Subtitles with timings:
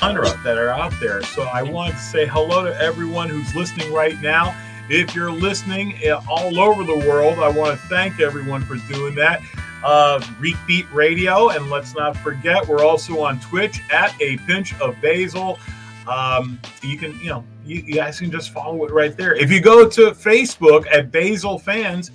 [0.00, 1.22] that are out there.
[1.22, 4.56] So I want to say hello to everyone who's listening right now.
[4.88, 9.14] If you're listening uh, all over the world, I want to thank everyone for doing
[9.16, 9.42] that.
[9.84, 14.78] Uh, Greek Beat Radio, and let's not forget, we're also on Twitch at a pinch
[14.80, 15.58] of basile.
[16.06, 19.34] Um, you can, you know, you, you guys can just follow it right there.
[19.34, 22.10] If you go to Facebook at Basile Fans,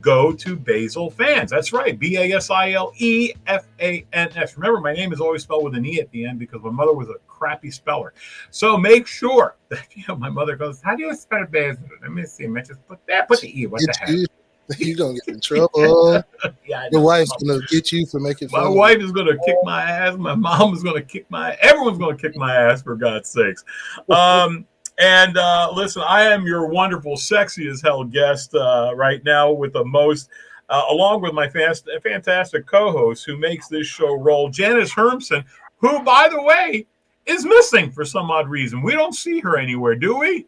[0.00, 1.50] go to Basile Fans.
[1.50, 4.56] That's right, B A S I L E F A N S.
[4.56, 6.92] Remember, my name is always spelled with an E at the end because my mother
[6.92, 8.12] was a crappy speller.
[8.50, 12.12] So make sure that you know my mother goes, "How do you spell Basil?" Let
[12.12, 12.46] me see.
[12.46, 13.28] Man, just put that.
[13.28, 13.66] Put the E.
[13.66, 14.28] What the heck?
[14.76, 16.22] You're gonna get in trouble.
[16.66, 20.16] yeah, Your wife's gonna get you for making My wife is gonna kick my ass.
[20.16, 21.56] My mom is gonna kick my.
[21.60, 23.64] Everyone's gonna kick my ass for God's sakes.
[24.10, 24.66] Um,
[24.98, 29.72] and uh, listen, I am your wonderful, sexy as hell guest uh, right now with
[29.72, 30.28] the most,
[30.68, 35.44] uh, along with my fast, fantastic co-host who makes this show roll, Janice Hermson,
[35.76, 36.86] who, by the way,
[37.28, 38.82] is missing for some odd reason.
[38.82, 40.46] We don't see her anywhere, do we?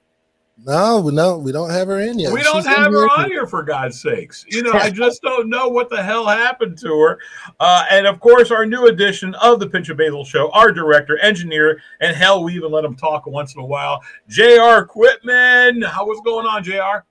[0.66, 2.32] No, no, we don't have her in yet.
[2.32, 4.44] We don't She's have her on here for God's sakes.
[4.46, 7.18] You know, I just don't know what the hell happened to her.
[7.60, 11.18] Uh, and of course, our new edition of the Pinch of Basil show, our director,
[11.20, 14.84] engineer, and hell, we even let him talk once in a while, Jr.
[14.84, 15.80] Quitman.
[15.82, 17.04] How what's going on, Jr?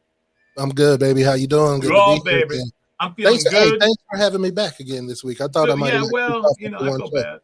[0.58, 1.24] I'm good, baby.
[1.24, 1.80] How you doing?
[1.80, 2.56] Good Good, to be here baby.
[2.56, 2.72] again.
[3.00, 3.80] I'm feeling Thanks, hey, good.
[3.80, 5.42] thanks for having me back again this week.
[5.42, 5.94] I thought I might.
[5.94, 7.40] yeah, have well, you know, I feel bad.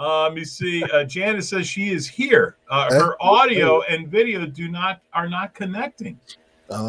[0.00, 0.82] Uh, let me see.
[0.84, 2.56] Uh, Janice says she is here.
[2.70, 6.18] Uh, her audio and video do not are not connecting.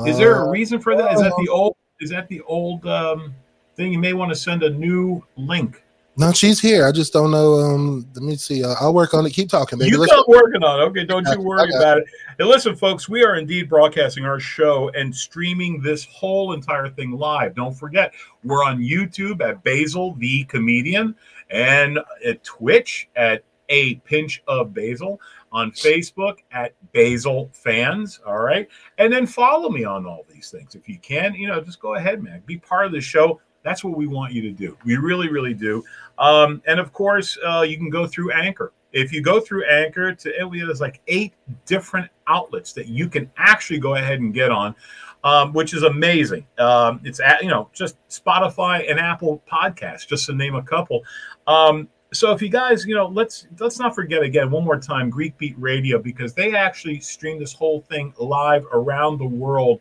[0.07, 1.13] Is there a reason for that?
[1.13, 1.75] Is that the old?
[1.99, 3.33] Is that the old um,
[3.75, 3.91] thing?
[3.91, 5.83] You may want to send a new link.
[6.17, 6.85] No, she's here.
[6.85, 7.53] I just don't know.
[7.53, 8.63] Um, let me see.
[8.63, 9.31] Uh, I'll work on it.
[9.31, 9.91] Keep talking, baby.
[9.91, 10.83] You Let's- keep working on it.
[10.83, 11.77] Okay, don't you worry you.
[11.77, 12.05] about it.
[12.37, 17.11] And listen, folks, we are indeed broadcasting our show and streaming this whole entire thing
[17.11, 17.55] live.
[17.55, 21.15] Don't forget, we're on YouTube at Basile the Comedian
[21.49, 25.19] and at Twitch at A Pinch of Basile,
[25.53, 28.19] on Facebook at Basile Fans.
[28.25, 28.67] All right.
[28.97, 30.75] And then follow me on all these things.
[30.75, 32.43] If you can, you know, just go ahead, man.
[32.45, 33.39] Be part of the show.
[33.63, 34.77] That's what we want you to do.
[34.85, 35.83] We really, really do.
[36.17, 38.73] Um, and of course, uh, you can go through Anchor.
[38.93, 41.33] If you go through Anchor to there's like eight
[41.65, 44.75] different outlets that you can actually go ahead and get on,
[45.23, 46.45] um, which is amazing.
[46.57, 51.03] Um, it's at, you know just Spotify and Apple Podcasts, just to name a couple.
[51.47, 55.09] Um, so if you guys, you know, let's let's not forget again one more time
[55.09, 59.79] Greek Beat Radio because they actually stream this whole thing live around the world.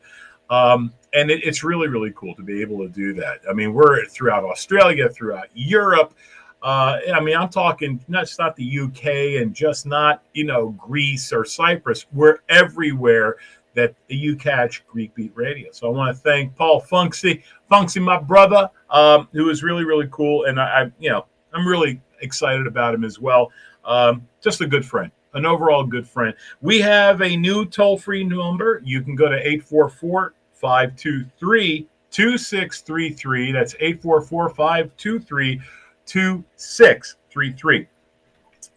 [0.49, 3.41] Um, and it, it's really, really cool to be able to do that.
[3.48, 6.15] I mean, we're throughout Australia, throughout Europe.
[6.62, 11.32] Uh, I mean, I'm talking not not the UK and just not you know Greece
[11.32, 12.06] or Cyprus.
[12.12, 13.37] We're everywhere
[13.75, 15.70] that you catch Greek Beat Radio.
[15.72, 20.09] So I want to thank Paul Funksy, Funksy, my brother, um, who is really, really
[20.10, 23.50] cool, and I, I, you know, I'm really excited about him as well.
[23.84, 26.34] Um, just a good friend, an overall good friend.
[26.60, 28.82] We have a new toll free number.
[28.84, 33.53] You can go to 844 523 2633.
[33.53, 35.60] That's 844 523
[36.06, 37.87] 2633.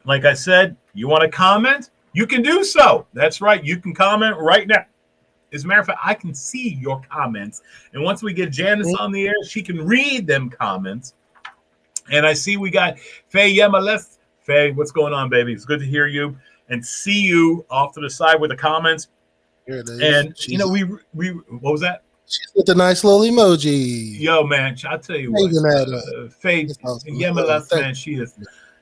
[0.05, 1.89] Like I said, you want to comment?
[2.13, 3.07] You can do so.
[3.13, 3.63] That's right.
[3.63, 4.85] You can comment right now.
[5.51, 7.61] As a matter of fact, I can see your comments.
[7.93, 11.13] And once we get Janice on the air, she can read them comments.
[12.11, 14.17] And I see we got Faye Yemales.
[14.41, 15.53] Faye, what's going on, baby?
[15.53, 16.35] It's good to hear you
[16.69, 19.09] and see you off to the side with the comments.
[19.65, 19.99] Here it is.
[20.01, 22.03] And She's- you know, we we what was that?
[22.25, 24.19] she's with the nice little emoji.
[24.19, 25.43] Yo, man, I'll tell you what.
[25.43, 27.13] Waving at Uh, awesome.
[27.15, 28.33] Yemales, man, she is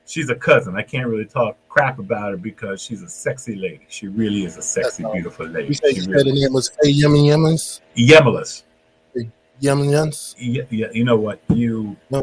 [0.06, 0.76] she's a cousin.
[0.76, 3.86] I can't really talk crap about her because she's a sexy lady.
[3.88, 5.74] She really is a sexy, That's beautiful You lady.
[5.74, 7.80] She you said really, the name was Faye Yummy Yummins?
[7.96, 8.62] Yemales.
[9.60, 10.34] Yummy Yums?
[10.38, 11.40] Yeah, yeah, you know what?
[11.54, 12.22] You, No.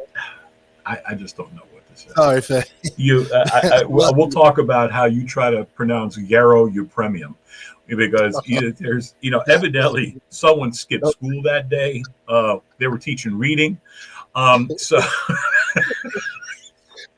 [0.85, 2.09] I, I just don't know what to say.
[2.15, 2.63] Sorry, Faye.
[2.97, 7.35] You, uh, I, I, we'll, we'll talk about how you try to pronounce Yarrow Eupremium
[7.97, 12.03] because you, there's, you know, evidently someone skipped school that day.
[12.27, 13.79] Uh, they were teaching reading.
[14.35, 14.99] Um, so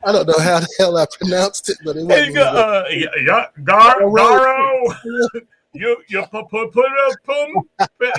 [0.03, 2.38] I don't know how the hell I pronounced it, but it wasn't.
[2.38, 2.83] Uh,
[3.63, 4.95] Gar, Garo.
[5.73, 6.85] You, you put put put
[7.25, 7.69] boom.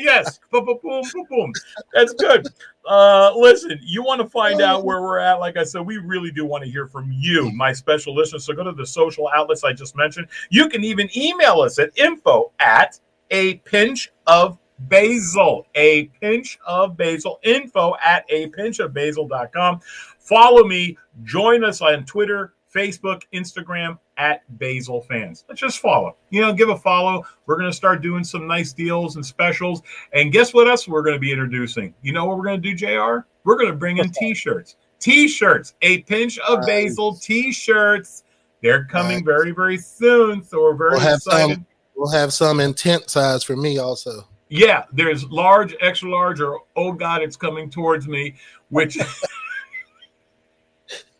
[0.00, 1.52] Yes, boom, boom, boom, boom.
[1.92, 2.46] That's good.
[2.88, 5.38] Uh, listen, you want to find out where we're at?
[5.38, 8.46] Like I said, we really do want to hear from you, my special listeners.
[8.46, 10.28] So go to the social outlets I just mentioned.
[10.50, 12.98] You can even email us at info at
[13.30, 14.58] a pinch of
[14.88, 19.80] basile, a pinch of basile, info at a pinch of basile.com.
[20.18, 25.44] Follow me, join us on Twitter, Facebook, Instagram at Basile Fans.
[25.48, 26.16] Let's just follow.
[26.30, 27.24] You know, give a follow.
[27.46, 29.82] We're going to start doing some nice deals and specials.
[30.12, 31.92] And guess what else we're going to be introducing?
[32.02, 33.26] You know what we're going to do, JR?
[33.44, 34.76] We're going to bring in t shirts.
[35.00, 38.22] T shirts, a pinch of basile t shirts.
[38.62, 40.44] They're coming very, very soon.
[40.44, 41.54] So we're very We'll have excited.
[41.56, 41.66] some.
[41.96, 44.28] We'll have some intent size for me also.
[44.48, 48.36] Yeah, there's large, extra large, or oh god, it's coming towards me,
[48.68, 48.98] which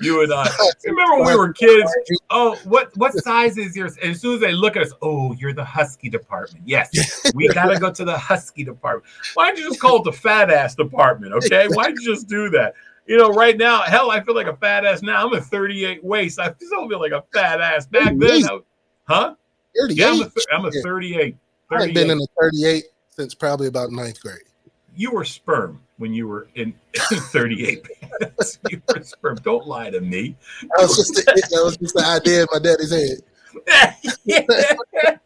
[0.00, 0.48] you and I
[0.84, 1.90] remember when we were kids.
[2.30, 3.96] Oh, what what size is yours?
[4.02, 6.66] And as soon as they look at us, oh, you're the husky department.
[6.66, 6.90] Yes,
[7.34, 9.06] we gotta go to the husky department.
[9.34, 11.32] Why don't you just call it the fat ass department?
[11.34, 12.74] Okay, why don't you just do that?
[13.06, 15.26] You know, right now, hell, I feel like a fat ass now.
[15.26, 16.38] I'm a 38 waist.
[16.38, 17.86] I still feel like a fat ass.
[17.86, 18.58] Back then, I,
[19.04, 19.34] huh?
[19.78, 19.98] 38.
[19.98, 21.36] Yeah, I'm a, th- I'm a 38.
[21.70, 24.38] I've been in a 38 since probably about ninth grade.
[24.96, 28.58] you were sperm when you were in 38 pounds.
[28.70, 29.36] you were sperm.
[29.42, 30.36] Don't lie to me.
[30.62, 33.18] That was just the, that was just the idea in my daddy's head.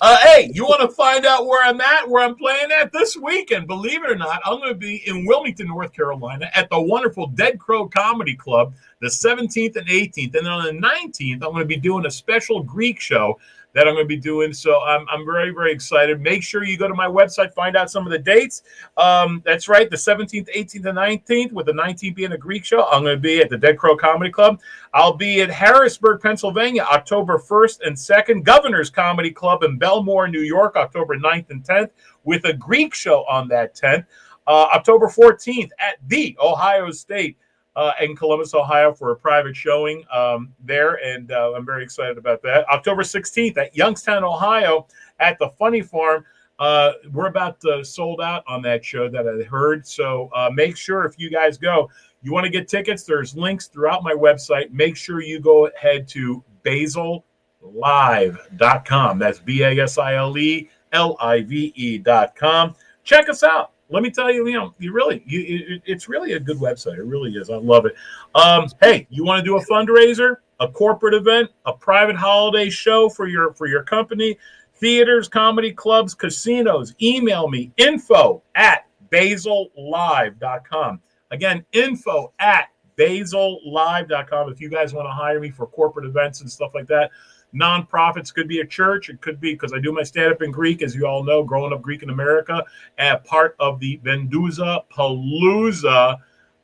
[0.00, 3.16] uh, hey, you want to find out where I'm at, where I'm playing at this
[3.16, 3.68] weekend?
[3.68, 7.28] Believe it or not, I'm going to be in Wilmington, North Carolina at the wonderful
[7.28, 10.34] Dead Crow Comedy Club the 17th and 18th.
[10.34, 13.38] And then on the 19th, I'm going to be doing a special Greek show
[13.74, 14.52] that I'm going to be doing.
[14.52, 16.20] So I'm, I'm very, very excited.
[16.20, 18.62] Make sure you go to my website, find out some of the dates.
[18.96, 22.86] Um, that's right, the 17th, 18th, and 19th, with the 19th being a Greek show.
[22.86, 24.60] I'm going to be at the Dead Crow Comedy Club.
[24.94, 28.44] I'll be at Harrisburg, Pennsylvania, October 1st and 2nd.
[28.44, 31.90] Governor's Comedy Club in Bellmore, New York, October 9th and 10th,
[32.22, 34.06] with a Greek show on that 10th.
[34.46, 37.38] Uh, October 14th at the Ohio State
[37.76, 42.18] uh, in Columbus, Ohio, for a private showing um, there, and uh, I'm very excited
[42.18, 42.68] about that.
[42.68, 44.86] October 16th at Youngstown, Ohio,
[45.18, 46.24] at the Funny Farm.
[46.60, 50.76] Uh, we're about uh, sold out on that show that I heard, so uh, make
[50.76, 51.90] sure if you guys go,
[52.22, 53.02] you want to get tickets.
[53.02, 54.70] There's links throughout my website.
[54.70, 59.18] Make sure you go ahead to basilelive.com.
[59.18, 62.76] That's B A S I L E L I V E.com.
[63.02, 66.32] Check us out let me tell you, you know, you really, you, it, it's really
[66.32, 66.98] a good website.
[66.98, 67.50] It really is.
[67.50, 67.94] I love it.
[68.34, 73.08] Um, hey, you want to do a fundraiser, a corporate event, a private holiday show
[73.08, 74.38] for your for your company,
[74.76, 76.94] theaters, comedy clubs, casinos?
[77.02, 81.00] Email me info at basilelive.com.
[81.30, 84.50] Again, info at basilelive.com.
[84.50, 87.10] If you guys want to hire me for corporate events and stuff like that,
[87.54, 88.32] nonprofits.
[88.34, 89.08] Could be a church.
[89.08, 91.72] It could be because i do my stand-up in greek as you all know growing
[91.72, 92.64] up greek in america
[92.98, 96.18] and part of the venduza palooza.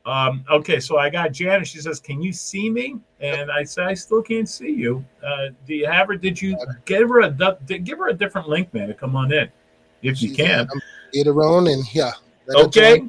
[0.07, 1.67] Um, okay so i got janet.
[1.67, 2.99] She says can you see me?
[3.21, 5.05] And i said i still can't see you.
[5.25, 6.17] Uh, do you have her?
[6.17, 9.51] Did you give her a give her a different link man to come on in
[10.03, 10.69] if you can?
[11.27, 12.13] her on and yeah
[12.55, 13.03] okay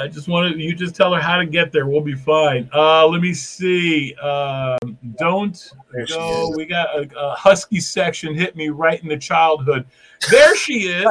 [0.00, 1.86] I just wanted you just tell her how to get there.
[1.86, 2.68] We'll be fine.
[2.72, 4.14] Uh, let me see.
[4.16, 4.78] Um,
[5.18, 5.72] don't
[6.08, 6.52] go.
[6.56, 9.84] We got a, a, husky section hit me right in the childhood.
[10.30, 11.06] There she is.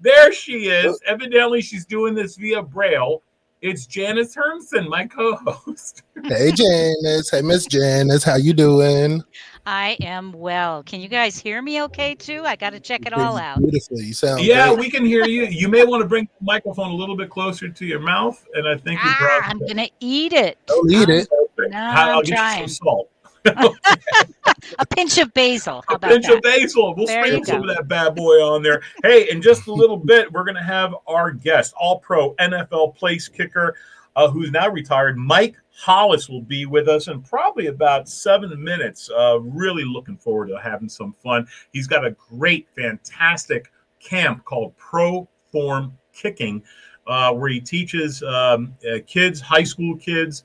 [0.00, 1.00] there she is.
[1.06, 3.22] Evidently, she's doing this via Braille.
[3.64, 6.02] It's Janice Hermson, my co-host.
[6.24, 7.30] hey, Janice.
[7.30, 8.22] Hey, Miss Janice.
[8.22, 9.22] How you doing?
[9.64, 10.82] I am well.
[10.82, 12.42] Can you guys hear me okay too?
[12.44, 13.60] I got to check it all out.
[13.60, 14.04] Beautifully.
[14.04, 14.80] You sound Yeah, great.
[14.80, 15.44] we can hear you.
[15.44, 18.68] You may want to bring the microphone a little bit closer to your mouth, and
[18.68, 20.58] I think ah, I'm going to eat it.
[20.66, 21.26] Don't eat it.
[21.56, 22.62] No, I'll I'm get trying.
[22.64, 23.10] you some salt.
[24.78, 25.84] a pinch of basil.
[25.86, 26.36] How a pinch that?
[26.36, 26.94] of basil.
[26.94, 28.82] We'll There sprinkle some of that bad boy on there.
[29.02, 32.96] Hey, in just a little bit, we're going to have our guest, All Pro NFL
[32.96, 33.76] place kicker,
[34.16, 39.10] uh, who's now retired, Mike Hollis, will be with us in probably about seven minutes.
[39.10, 41.46] Uh, really looking forward to having some fun.
[41.72, 46.62] He's got a great, fantastic camp called Pro Form Kicking,
[47.06, 50.44] uh, where he teaches um, uh, kids, high school kids.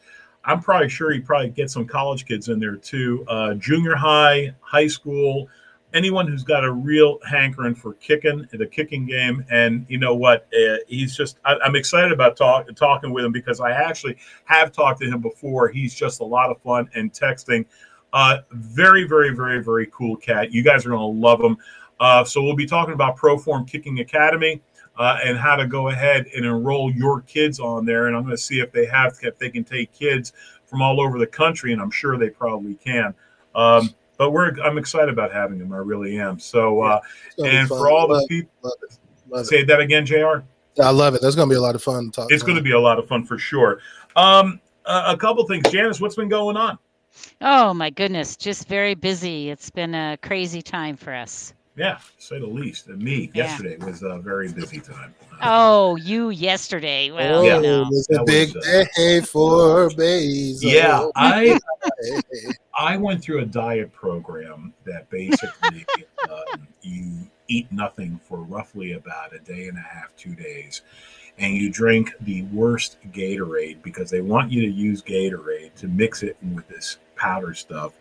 [0.50, 3.24] I'm probably sure he probably gets some college kids in there too.
[3.28, 5.48] Uh, junior high, high school,
[5.94, 9.46] anyone who's got a real hankering for kicking the kicking game.
[9.52, 10.48] And you know what?
[10.52, 14.72] Uh, he's just I, I'm excited about talk, talking with him because I actually have
[14.72, 15.70] talked to him before.
[15.70, 17.66] He's just a lot of fun and texting.
[18.12, 20.52] Uh, very, very, very, very cool cat.
[20.52, 21.58] You guys are going to love him.
[22.00, 24.62] Uh, so we'll be talking about Proform Kicking Academy.
[25.00, 28.08] Uh, and how to go ahead and enroll your kids on there.
[28.08, 30.34] And I'm going to see if they have, if they can take kids
[30.66, 33.16] from all over the country, and I'm sure they probably can.
[33.56, 35.72] Um, but we're, I'm excited about having them.
[35.72, 36.38] I really am.
[36.38, 37.00] So, uh,
[37.38, 37.78] It's and fun.
[37.78, 38.98] for all the Love- people, love it.
[39.30, 39.46] Love it.
[39.48, 40.40] say that again, Jr.
[40.82, 41.22] I love it.
[41.22, 42.32] That's gonna be a lot of fun to talk.
[42.32, 43.80] It's going to be a lot of fun for sure.
[44.18, 46.02] Um, a, a couple things, Janice.
[46.02, 46.78] What's been going on?
[47.40, 49.50] Oh my goodness, just very busy.
[49.50, 51.54] It's been a crazy time for us.
[51.80, 52.88] Yeah, say the least.
[52.88, 53.46] And me Yeah.
[53.46, 55.16] yesterday was a very busy time.
[55.42, 57.10] Oh, you yesterday.
[57.10, 57.56] Well, Oh, Yeah.
[57.56, 57.88] you know.
[57.90, 60.70] it's That a big was, uh, day for Basile.
[60.70, 61.58] Yeah, I
[62.02, 62.20] Hey,
[62.78, 65.86] I went through a diet program that basically
[66.30, 67.14] um, you
[67.48, 70.82] eat nothing for roughly about a day and a half, two days,
[71.38, 76.24] and you drink the worst Gatorade because they want you to use Gatorade to mix
[76.24, 77.94] it with this powder stuff.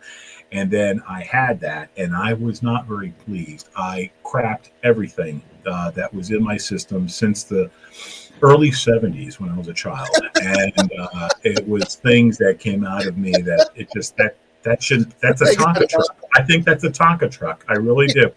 [0.51, 3.69] And then I had that, and I was not very pleased.
[3.75, 7.69] I crapped everything uh, that was in my system since the
[8.41, 10.09] early 70s when I was a child.
[10.41, 14.81] And uh, it was things that came out of me that it just, that, that
[14.81, 16.17] should, that's a Tonka truck.
[16.33, 17.65] I think that's a Tonka truck.
[17.67, 18.31] I really do.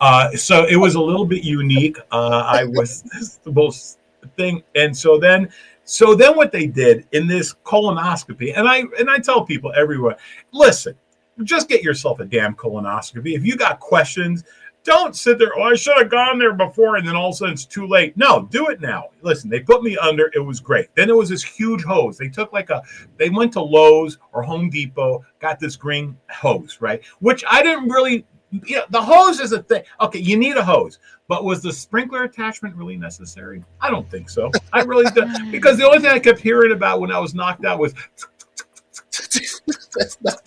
[0.00, 1.98] Uh, so it was a little bit unique.
[2.10, 3.98] Uh, I was the most
[4.36, 4.62] thing.
[4.74, 5.48] And so then,
[5.84, 10.16] so then what they did in this colonoscopy, and I, and I tell people everywhere,
[10.52, 10.94] listen,
[11.42, 13.34] just get yourself a damn colonoscopy.
[13.34, 14.44] If you got questions,
[14.84, 15.52] don't sit there.
[15.56, 17.86] Oh, I should have gone there before, and then all of a sudden it's too
[17.86, 18.16] late.
[18.16, 19.08] No, do it now.
[19.22, 20.30] Listen, they put me under.
[20.34, 20.88] It was great.
[20.94, 22.18] Then it was this huge hose.
[22.18, 22.82] They took like a.
[23.18, 27.02] They went to Lowe's or Home Depot, got this green hose, right?
[27.20, 28.26] Which I didn't really.
[28.66, 29.82] You know, the hose is a thing.
[30.00, 33.64] Okay, you need a hose, but was the sprinkler attachment really necessary?
[33.80, 34.52] I don't think so.
[34.72, 37.64] I really don't, because the only thing I kept hearing about when I was knocked
[37.64, 37.94] out was
[39.66, 40.40] That's not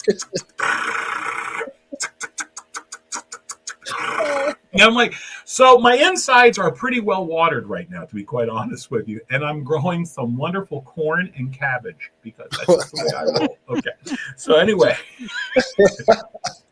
[4.73, 8.47] And I'm like, so my insides are pretty well watered right now, to be quite
[8.47, 9.19] honest with you.
[9.31, 13.57] And I'm growing some wonderful corn and cabbage because that's the way I roll.
[13.69, 14.17] Okay.
[14.35, 14.95] So anyway,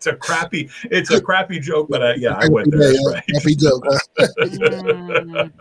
[0.05, 2.93] it's a crappy, it's a crappy joke, but uh, yeah, I went there.
[2.93, 3.23] Yeah, Right.
[3.33, 3.85] Happy joke.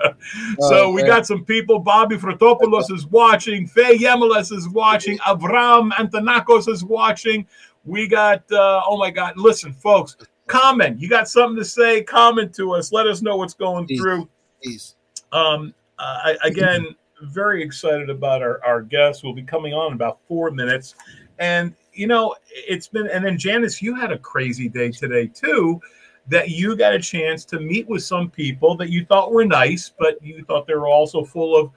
[0.60, 1.78] So we got some people.
[1.78, 3.66] Bobby Frotopoulos is watching.
[3.66, 5.18] Faye Yemeles is watching.
[5.18, 7.46] Avram Antonakos is watching.
[7.84, 11.00] We got, uh, oh my God, listen, folks, comment.
[11.00, 12.02] You got something to say?
[12.02, 12.92] Comment to us.
[12.92, 14.00] Let us know what's going Please.
[14.00, 14.28] through.
[14.66, 14.94] Jeez.
[15.32, 19.22] Um, uh, again, very excited about our, our guest.
[19.24, 20.94] We'll be coming on in about four minutes.
[21.38, 25.80] And, you know, it's been, and then Janice, you had a crazy day today too,
[26.28, 29.92] that you got a chance to meet with some people that you thought were nice,
[29.98, 31.70] but you thought they were also full of,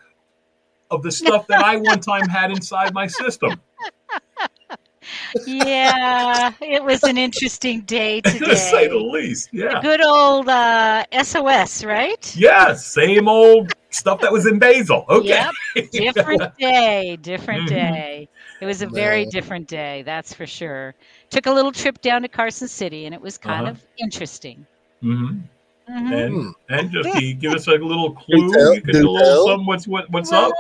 [0.90, 3.60] of the stuff that I one time had inside my system,
[5.46, 9.50] yeah, it was an interesting day to say the least.
[9.52, 9.82] Yeah.
[9.82, 12.36] Good old uh, SOS, right?
[12.36, 12.74] Yeah.
[12.74, 15.06] Same old stuff that was in Basile.
[15.10, 15.28] Okay.
[15.30, 15.54] Yep.
[15.92, 17.70] Different day, different Mhm.
[17.70, 18.30] day.
[18.62, 19.30] It was a very Man.
[19.32, 20.96] different day, that's for sure.
[21.30, 23.72] Took a little trip down to Carson City, and it was kind Uh-huh.
[23.72, 24.66] of interesting.
[25.04, 25.42] Mhm.
[25.90, 26.12] Mhm.
[26.24, 26.50] And Hmm.
[26.70, 29.34] and just to give us a little clue, tell, you could do do a little
[29.36, 29.48] tell.
[29.48, 29.66] something.
[29.68, 30.52] What's what, what's up?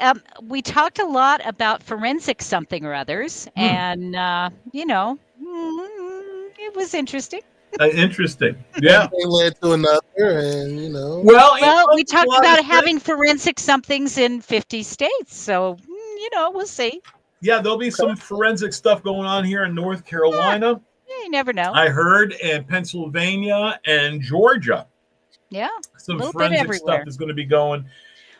[0.00, 3.60] Um, we talked a lot about forensic something or others, Hmm.
[3.62, 7.40] and uh, you know, mm, it was interesting.
[7.78, 8.56] Uh, interesting.
[8.80, 9.00] Yeah.
[9.02, 11.20] One thing led to another, and you know.
[11.24, 16.28] Well, Well, we talked about of having forensic somethings in 50 states, so mm, you
[16.34, 17.00] know, we'll see.
[17.42, 20.80] Yeah, there'll be some forensic stuff going on here in North Carolina.
[21.08, 21.72] Yeah, you never know.
[21.72, 24.86] I heard in Pennsylvania and Georgia.
[25.50, 25.68] yeah.
[25.98, 27.84] Some forensic stuff is going to be going.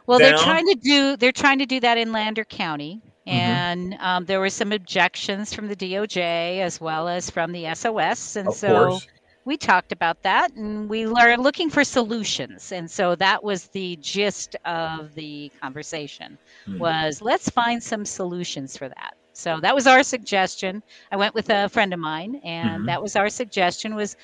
[0.06, 3.32] Well, they're trying to do they're trying to do that in Lander County, Mhm.
[3.32, 8.36] and um, there were some objections from the DOJ as well as from the SOS,
[8.36, 9.06] and Of so course.
[9.44, 13.96] We talked about that, and we are looking for solutions, and so that was the
[14.00, 16.78] gist of the conversation Hmm.
[16.78, 19.12] was let's find some solutions for that.
[19.32, 20.82] So that was our suggestion.
[21.10, 22.88] I went with a friend of mine, and Mhm.
[22.88, 24.16] that was our suggestion was,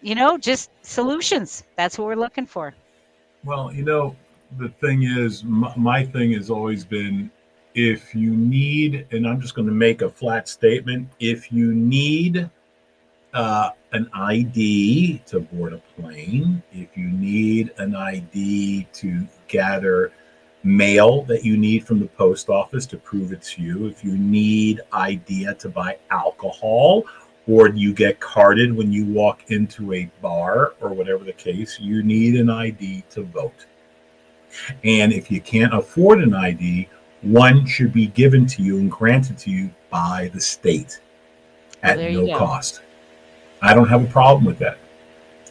[0.00, 1.64] you know, just solutions.
[1.76, 2.74] That's what we're looking for.
[3.44, 4.16] Well, you know,
[4.58, 7.30] the thing is, my, my thing has always been
[7.74, 12.50] if you need, and I'm just going to make a flat statement if you need
[13.34, 20.12] uh, an ID to board a plane, if you need an ID to gather
[20.64, 24.80] mail that you need from the post office to prove it's you, if you need
[24.92, 27.04] ID to buy alcohol,
[27.46, 32.02] or you get carded when you walk into a bar or whatever the case, you
[32.02, 33.66] need an ID to vote.
[34.82, 36.88] And if you can't afford an ID,
[37.20, 41.00] one should be given to you and granted to you by the state
[41.82, 42.80] Well, at there no cost.
[43.64, 44.78] I don't have a problem with that.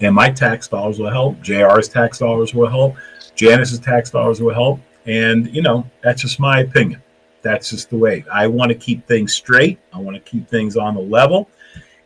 [0.02, 1.40] And my tax dollars will help.
[1.42, 2.96] JR's tax dollars will help.
[3.36, 4.80] Janice's tax dollars will help.
[5.06, 7.02] And, you know, that's just my opinion.
[7.42, 8.24] That's just the way.
[8.32, 9.80] I want to keep things straight.
[9.92, 11.50] I want to keep things on the level.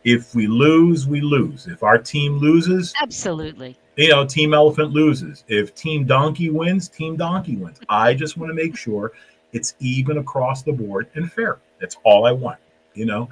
[0.04, 1.66] If we lose, we lose.
[1.66, 3.76] If our team loses, Absolutely.
[3.96, 5.44] you know, Team Elephant loses.
[5.48, 7.80] If Team Donkey wins, Team Donkey wins.
[7.88, 9.12] I just want to make sure
[9.52, 11.58] it's even across the board and fair.
[11.80, 12.58] That's all I want.
[12.94, 13.28] You know,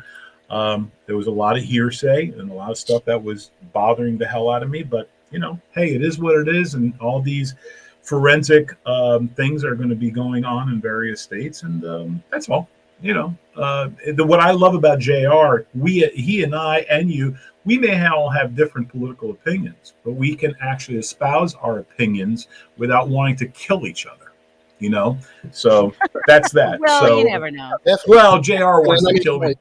[0.50, 4.18] um, there was a lot of hearsay and a lot of stuff that was bothering
[4.18, 6.94] the hell out of me, but you know, hey, it is what it is, and
[7.00, 7.54] all these
[8.02, 12.48] forensic um, things are going to be going on in various states, and um, that's
[12.48, 12.68] all.
[13.02, 15.66] You know, uh, the, what I love about Jr.
[15.74, 17.36] We, he, and I, and you,
[17.66, 22.48] we may all have different political opinions, but we can actually espouse our opinions
[22.78, 24.32] without wanting to kill each other.
[24.78, 25.18] You know,
[25.50, 25.92] so
[26.26, 26.80] that's that.
[26.86, 27.76] Well, so, you never know.
[27.84, 28.16] Definitely.
[28.16, 28.54] well, Jr.
[28.86, 29.54] wants Let to kill me.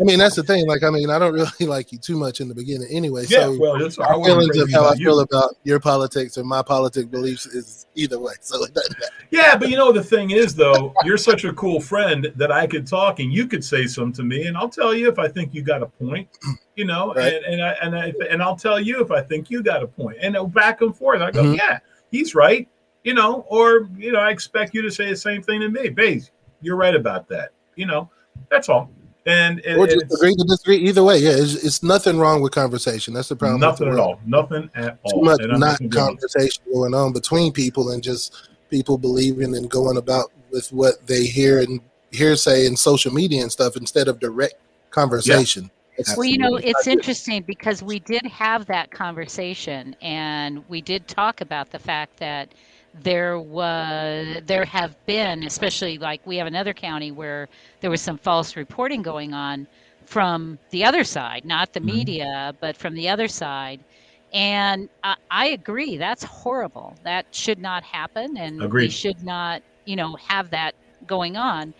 [0.00, 0.66] I mean, that's the thing.
[0.66, 3.24] Like, I mean, I don't really like you too much in the beginning, anyway.
[3.28, 5.06] Yeah, so well, that's my feelings of how I you.
[5.06, 8.32] feel about your politics and my politic beliefs is either way.
[8.40, 9.12] So it doesn't matter.
[9.30, 12.66] Yeah, but you know the thing is though, you're such a cool friend that I
[12.66, 15.28] could talk and you could say something to me, and I'll tell you if I
[15.28, 16.28] think you got a point,
[16.76, 17.32] you know, Right.
[17.34, 19.86] and and I, and I, and I'll tell you if I think you got a
[19.86, 21.20] point, and back and forth.
[21.20, 21.56] I go, Mhm.
[21.56, 21.78] yeah,
[22.10, 22.68] he's right,
[23.04, 25.88] you know, or you know, I expect you to say the same thing to me,
[25.88, 26.30] Baze.
[26.62, 28.10] You're right about that, you know.
[28.50, 28.90] That's all.
[29.30, 30.76] And, and Or just agree to disagree.
[30.78, 33.14] Either way, yeah, it's, it's nothing wrong with conversation.
[33.14, 33.60] That's the problem.
[33.60, 34.20] nothing the at all.
[34.26, 35.20] Nothing at all.
[35.20, 38.34] Too much And I'm not just gonna- conversation going on between people and just
[38.70, 43.52] people believing and going about with what they hear and hearsay and social media and
[43.52, 44.54] stuff instead of direct
[44.90, 45.70] conversation.
[45.96, 51.06] That's- Well, you know, it's interesting because we did have that conversation and we did
[51.06, 52.52] talk about the fact that
[52.94, 57.48] there was there have been especially like we have another county where
[57.80, 59.66] there was some false reporting going on
[60.04, 61.84] from the other side not the Mhm.
[61.84, 63.84] media but from the other side.
[64.32, 66.96] And I, I agree that's horrible.
[67.04, 68.90] That should not happen and we Agreed.
[68.90, 70.74] should not you know have that
[71.06, 71.74] going on.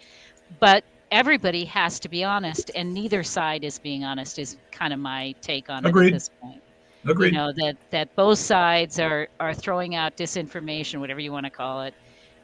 [0.58, 4.98] But everybody has to be honest and neither side is being honest is kind of
[5.00, 6.62] my take on it at this point
[7.06, 7.32] Agreed.
[7.32, 11.50] you know that that both sides are are throwing out disinformation whatever you want to
[11.50, 11.94] call it.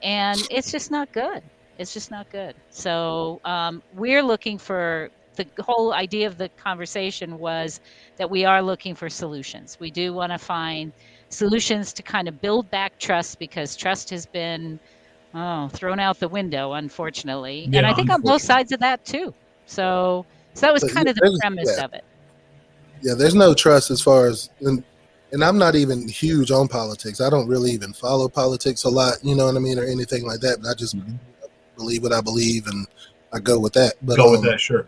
[0.02, 1.42] And it's just not good.
[1.78, 2.54] It's just not good.
[2.70, 7.80] So um, we're looking for the whole idea of the conversation was
[8.16, 9.76] that we are looking for solutions.
[9.78, 10.92] We do want to find
[11.28, 14.78] solutions to kind of build back trust because trust has been
[15.34, 17.68] oh thrown out the window unfortunately.
[17.72, 19.34] And i think on both sides of that too.
[19.66, 21.84] So so that was kind of the premise yeah.
[21.84, 22.04] of it
[23.02, 24.82] yeah, there's no trust as far as and,
[25.32, 27.20] and I'm not even huge on politics.
[27.20, 30.24] I don't really even follow politics a lot, you know what I mean, or anything
[30.26, 30.58] like that.
[30.62, 31.18] But I just Mhm.
[31.76, 32.86] believe what I believe and
[33.32, 33.94] I go with that.
[34.02, 34.86] But Go with um, that, sure.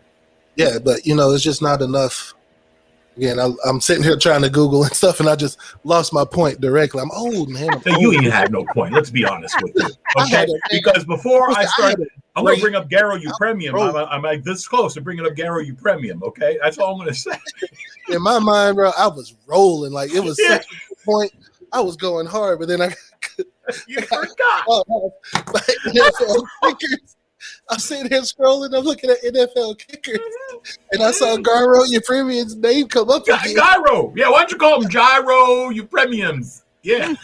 [0.57, 2.35] yeah, but you know, it's just not enough.
[3.17, 6.25] Again, I, I'm sitting here trying to Google and stuff, and I just lost my
[6.25, 7.03] point directly.
[7.03, 7.75] I'm old, man.
[7.75, 8.15] I'm So you old.
[8.15, 8.95] ain't had no point.
[8.95, 9.93] Let's be honest with you.
[10.25, 10.47] Okay.
[10.71, 12.07] Because before I I start, had a
[12.39, 13.79] I'm going to bring up Garo Yepremian.
[13.79, 16.23] I'm, I'm like this close to bringing up Garo Yepremian.
[16.23, 16.59] Okay.
[16.63, 17.33] That's all I'm going to say.
[18.09, 20.59] in my mind, bro, I was rolling like it was Yeah.
[20.59, 21.33] such a point.
[21.73, 22.95] I was going hard, but then I
[23.87, 24.65] You forgot.
[24.69, 26.47] oh, like NFL
[26.79, 27.17] kickers.
[27.71, 28.77] I'm sitting here scrolling.
[28.77, 30.83] I'm looking at NFL kickers, mm-hmm.
[30.93, 31.43] and I saw mm-hmm.
[31.43, 33.55] Garo Yepremian's name come up again.
[33.55, 34.13] Gyro.
[34.17, 34.31] Yeah.
[34.31, 36.65] Why don't you call him Gyro U Premiums?
[36.83, 37.15] Yeah.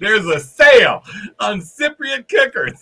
[0.00, 1.02] There's a sale
[1.38, 2.80] on Cypriot kickers.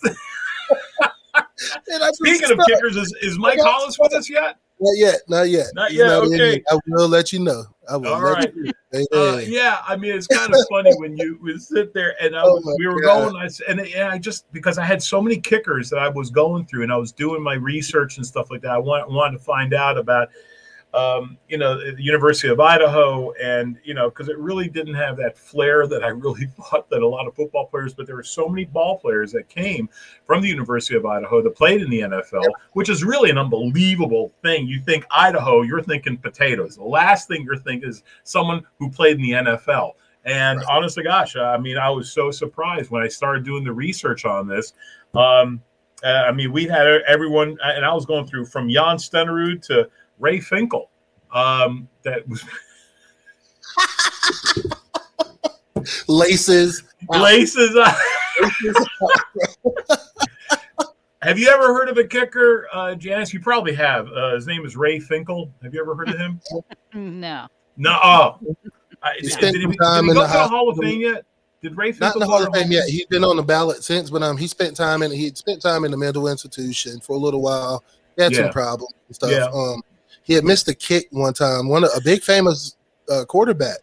[1.91, 4.57] And I just Speaking of kickers, is, is Mike Hollis with us yet?
[4.81, 6.51] not yet, not yet, Not yet, in okay.
[6.53, 6.61] yet.
[6.71, 7.63] I will let you know.
[7.89, 8.13] I will.
[8.13, 8.55] All let right.
[8.55, 8.71] you know.
[9.13, 12.35] Uh, Hey, yeah, I mean, it's kind of funny when you would sit there and
[12.35, 13.33] I Oh was, my we were God.
[13.33, 16.65] going, and, and I just because I had so many kickers that I was going
[16.65, 18.71] through, and I was doing my research and stuff like that.
[18.71, 20.29] I want, wanted to find out about,
[20.93, 25.17] um, you know, the University of Idaho, and you know, because it really didn't have
[25.17, 27.93] that flair that I really thought that a lot of football players.
[27.93, 29.87] But there were so many ball players that came
[30.25, 34.31] from the University of Idaho that played in the NFL, which is really an unbelievable
[34.41, 34.67] thing.
[34.67, 36.75] You think Idaho, you're thinking potatoes.
[36.75, 39.93] The last thing you're thinking is someone who played in the NFL.
[40.25, 40.67] And Right.
[40.69, 44.25] honest to gosh, I mean, I was so surprised when I started doing the research
[44.25, 44.73] on this.
[45.15, 45.61] Um,
[46.03, 49.89] uh, I mean, we had everyone, and I was going through from Jan Stenerud to
[50.19, 50.87] Ray Finkle.
[51.33, 52.43] Um, that was
[56.07, 56.83] laces.
[57.09, 57.69] laces.
[61.21, 63.33] have you ever heard of a kicker, uh, Janice?
[63.33, 64.07] You probably have.
[64.11, 65.51] Uh, his name is Ray Finkle.
[65.63, 66.41] Have you ever heard of him?
[66.93, 67.99] no No.
[68.03, 68.37] Oh.
[69.15, 70.69] He did, spent did he, some did time he in go the to the Hall
[70.69, 70.91] of hospital.
[70.91, 71.25] Fame yet?
[71.61, 72.89] Did Ray Not Finkle in the go Hall to of the Fame yet.
[72.89, 75.85] He's been on the ballot since, but um, he spent time in he spent time
[75.85, 77.83] in the mental institution for a little while.
[78.15, 78.43] He had Yeah.
[78.43, 79.31] some problems and stuff.
[79.31, 79.45] Yeah.
[79.53, 79.81] Um,
[80.29, 81.67] he had missed a kick one time.
[81.67, 82.75] One a big famous
[83.09, 83.79] uh, quarterback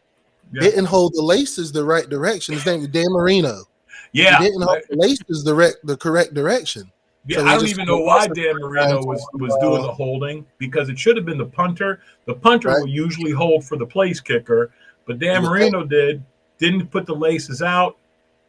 [0.52, 0.61] Yeah.
[0.62, 2.54] didn't hold the laces the right direction.
[2.54, 3.64] His name was Dan Marino.
[4.12, 4.38] Yeah.
[4.38, 6.90] He didn't hold the laces the correct the correct direction.
[7.26, 10.88] Yeah, So I don't even know why Dan Marino was, was doing the holding because
[10.88, 11.98] it should have been the punter.
[12.26, 12.78] The punter Right.
[12.80, 14.70] will usually hold for the place kicker,
[15.04, 16.22] but Dan Marino did
[16.59, 17.96] didn't put the laces out.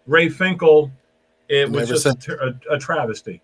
[0.05, 0.91] Ray Finkle,
[1.49, 3.41] it was Never just a, a, a travesty.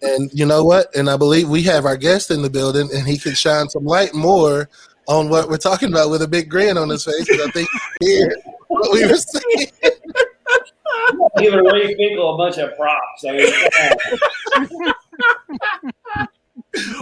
[0.00, 0.94] To be quite- And you know what?
[0.94, 3.84] And I believe we have our guest in the building, and he can shine some
[3.84, 4.68] light more
[5.06, 7.26] on what we're talking about with a big grin on his face.
[7.28, 7.68] 'cause I think
[8.00, 8.36] he heard
[8.68, 9.70] what we were saying.
[11.38, 13.24] giving Ray Finkle a bunch of props.
[13.28, 13.52] I mean.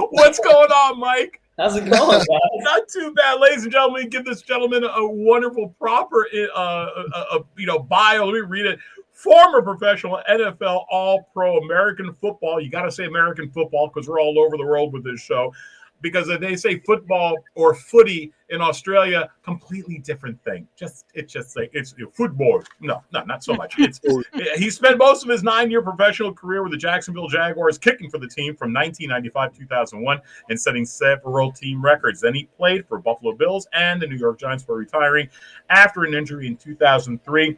[0.10, 1.38] What's going on, Mike?
[1.58, 2.26] how's it going, guys?
[2.56, 4.08] Not too bad, ladies and gentlemen.
[4.08, 8.24] Give this gentleman a wonderful, proper, uh, uh, uh, you know, bio.
[8.26, 8.78] Let me read it.
[9.22, 12.60] Former professional NFL All Pro American football.
[12.60, 15.52] You got to say American football because we're all over the world with this show.
[16.00, 20.66] because they say football or footy in Australia, completely different thing.
[20.76, 22.62] Just it's just like it's football.
[22.80, 23.74] No, no, not so much.
[23.78, 24.00] It's
[24.56, 28.26] he spent most of his nine-year professional career with the Jacksonville Jaguars, kicking for the
[28.26, 32.20] team from 1995 2001 and setting several team records.
[32.20, 35.28] Then he played for Buffalo Bills and the New York Giants for retiring
[35.70, 37.56] after an injury in 2003.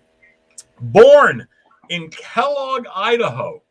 [0.80, 1.46] Born
[1.88, 3.62] in Kellogg, Idaho.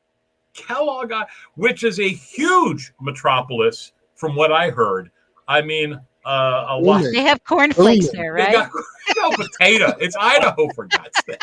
[0.53, 1.11] Kellogg,
[1.55, 5.09] which is a huge metropolis, from what I heard.
[5.47, 7.03] I mean, uh, a lot.
[7.11, 8.47] They have cornflakes there, right?
[8.47, 8.71] They Got,
[9.17, 9.93] no potato.
[9.99, 11.41] It's Idaho for God's sake.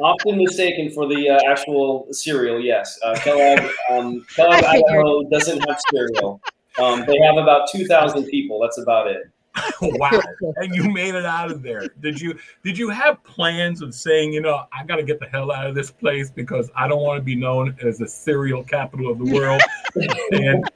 [0.00, 2.58] Often mistaken for the uh, actual cereal.
[2.60, 3.70] Yes, uh, Kellogg.
[3.90, 6.40] Um, Kellogg, Idaho doesn't have cereal.
[6.78, 8.60] Um, they have about two thousand people.
[8.60, 9.30] That's about it.
[9.82, 10.20] wow
[10.56, 11.88] and you made it out of there.
[12.00, 15.26] Did you did you have plans of saying you know i got to get the
[15.26, 18.62] hell out of this place because i don't want to be known as the serial
[18.64, 19.60] capital of the world
[20.32, 20.68] and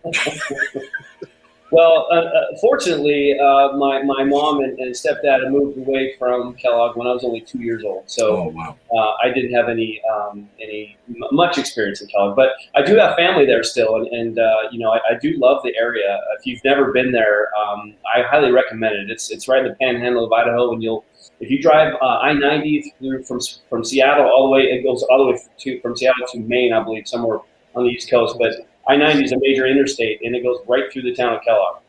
[1.70, 6.54] well, uh, uh, fortunately, uh, my, my mom and, and, stepdad had moved away from
[6.54, 8.08] Kellogg when I was only two years old.
[8.10, 8.76] So oh, wow.
[8.90, 10.96] Uh, I didn't have any um, any
[11.30, 14.78] much experience in Kellogg, but I do have family there still, and, and uh, you
[14.78, 16.18] know I, I, do love the area.
[16.38, 19.10] If you've never been there, um, I highly recommend it.
[19.10, 21.04] It's it's right in the Panhandle of Idaho, and you'll
[21.40, 25.02] if you drive uh, I ninety through from from Seattle all the way, it goes
[25.04, 27.40] all the way to from Seattle to Maine, I believe, somewhere
[27.74, 28.54] on the East Coast, but
[28.88, 31.82] I 90 is a major interstate and it goes right through the town of Kellogg.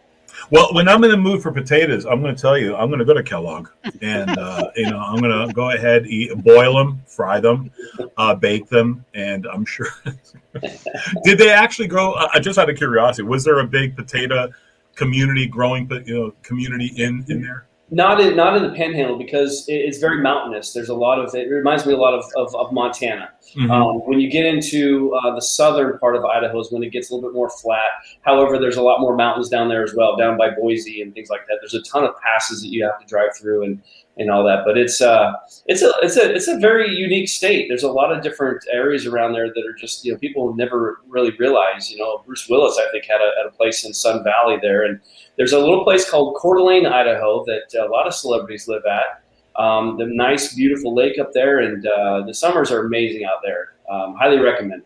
[0.51, 2.99] Well, when I'm in the mood for potatoes, I'm going to tell you, I'm going
[2.99, 3.69] to go to Kellogg,
[4.01, 7.71] and uh, you know, I'm going to go ahead, eat, boil them, fry them,
[8.17, 9.87] uh, bake them, and I'm sure.
[11.23, 12.13] Did they actually grow?
[12.13, 14.49] Uh, just out of curiosity, was there a big potato
[14.95, 17.65] community growing, you know, community in in there?
[17.91, 20.73] Not in not in the Panhandle because it's very mountainous.
[20.73, 23.31] There's a lot of it reminds me a lot of of, of Montana.
[23.55, 23.71] Mm-hmm.
[23.71, 27.09] Um, when you get into uh, the southern part of Idaho is when it gets
[27.09, 27.89] a little bit more flat.
[28.21, 31.29] However, there's a lot more mountains down there as well, down by Boise and things
[31.29, 31.57] like that.
[31.61, 33.81] There's a ton of passes that you have to drive through and
[34.19, 34.63] and all that.
[34.65, 35.33] But it's uh
[35.65, 37.67] it's a it's a it's a very unique state.
[37.67, 41.01] There's a lot of different areas around there that are just you know people never
[41.07, 41.89] really realize.
[41.89, 44.83] You know, Bruce Willis I think had a, had a place in Sun Valley there,
[44.83, 44.99] and
[45.37, 49.23] there's a little place called Coeur d'Alene, Idaho, that a lot of celebrities live at.
[49.55, 53.73] Um, the nice, beautiful lake up there, and uh, the summers are amazing out there.
[53.89, 54.83] Um, highly recommend.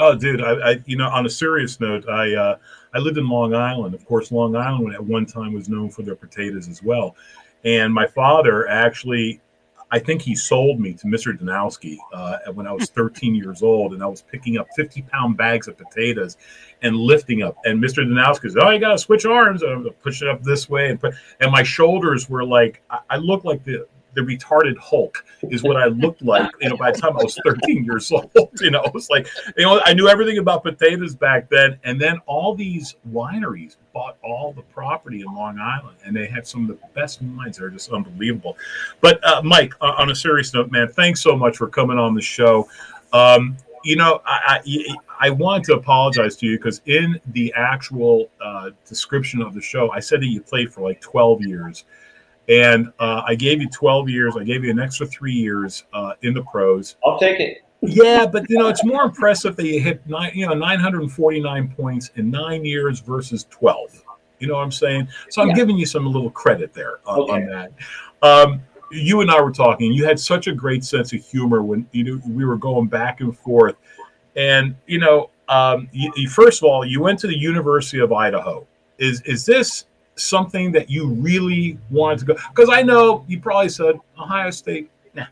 [0.00, 2.56] Oh, dude, I, I, you know, on a serious note, I uh,
[2.94, 3.94] I lived in Long Island.
[3.94, 7.16] Of course, Long Island at one time was known for their potatoes as well.
[7.64, 9.40] And my father actually,
[9.90, 11.36] I think he sold me to Mr.
[11.38, 15.36] Danowski uh, when I was 13 years old, and I was picking up 50 pound
[15.36, 16.36] bags of potatoes
[16.82, 17.56] and lifting up.
[17.64, 18.06] And Mr.
[18.06, 19.62] Danowski said, "Oh, you got to switch arms.
[19.62, 22.82] and I'm gonna push it up this way." And put, and my shoulders were like,
[22.90, 26.50] I, I looked like the the retarded Hulk is what I looked like.
[26.60, 29.28] You know, by the time I was 13 years old, you know, it was like,
[29.56, 31.78] you know, I knew everything about potatoes back then.
[31.84, 36.46] And then all these wineries bought all the property in Long Island, and they had
[36.46, 37.58] some of the best wines.
[37.58, 38.56] They're just unbelievable.
[39.00, 42.22] But uh, Mike, on a serious note, man, thanks so much for coming on the
[42.22, 42.68] show.
[43.12, 48.28] Um, you know, I, I, I want to apologize to you because in the actual
[48.42, 51.84] uh, description of the show, I said that you played for like 12 years.
[52.48, 54.36] And uh, I gave you 12 years.
[54.36, 56.96] I gave you an extra three years uh, in the pros.
[57.04, 57.58] I'll take it.
[57.82, 62.10] yeah, but you know it's more impressive that you hit nine, you know, 949 points
[62.16, 64.02] in nine years versus 12.
[64.40, 65.08] You know what I'm saying?
[65.30, 65.54] So I'm yeah.
[65.54, 67.32] giving you some little credit there on, okay.
[67.32, 67.72] on that.
[68.22, 69.92] Um, you and I were talking.
[69.92, 73.20] You had such a great sense of humor when you know we were going back
[73.20, 73.76] and forth,
[74.36, 78.12] and you know, um, you, you, first of all, you went to the University of
[78.12, 78.66] Idaho.
[78.98, 79.84] Is is this
[80.18, 82.34] something that you really wanted to go?
[82.50, 85.26] Because I know you probably said Ohio State, nah,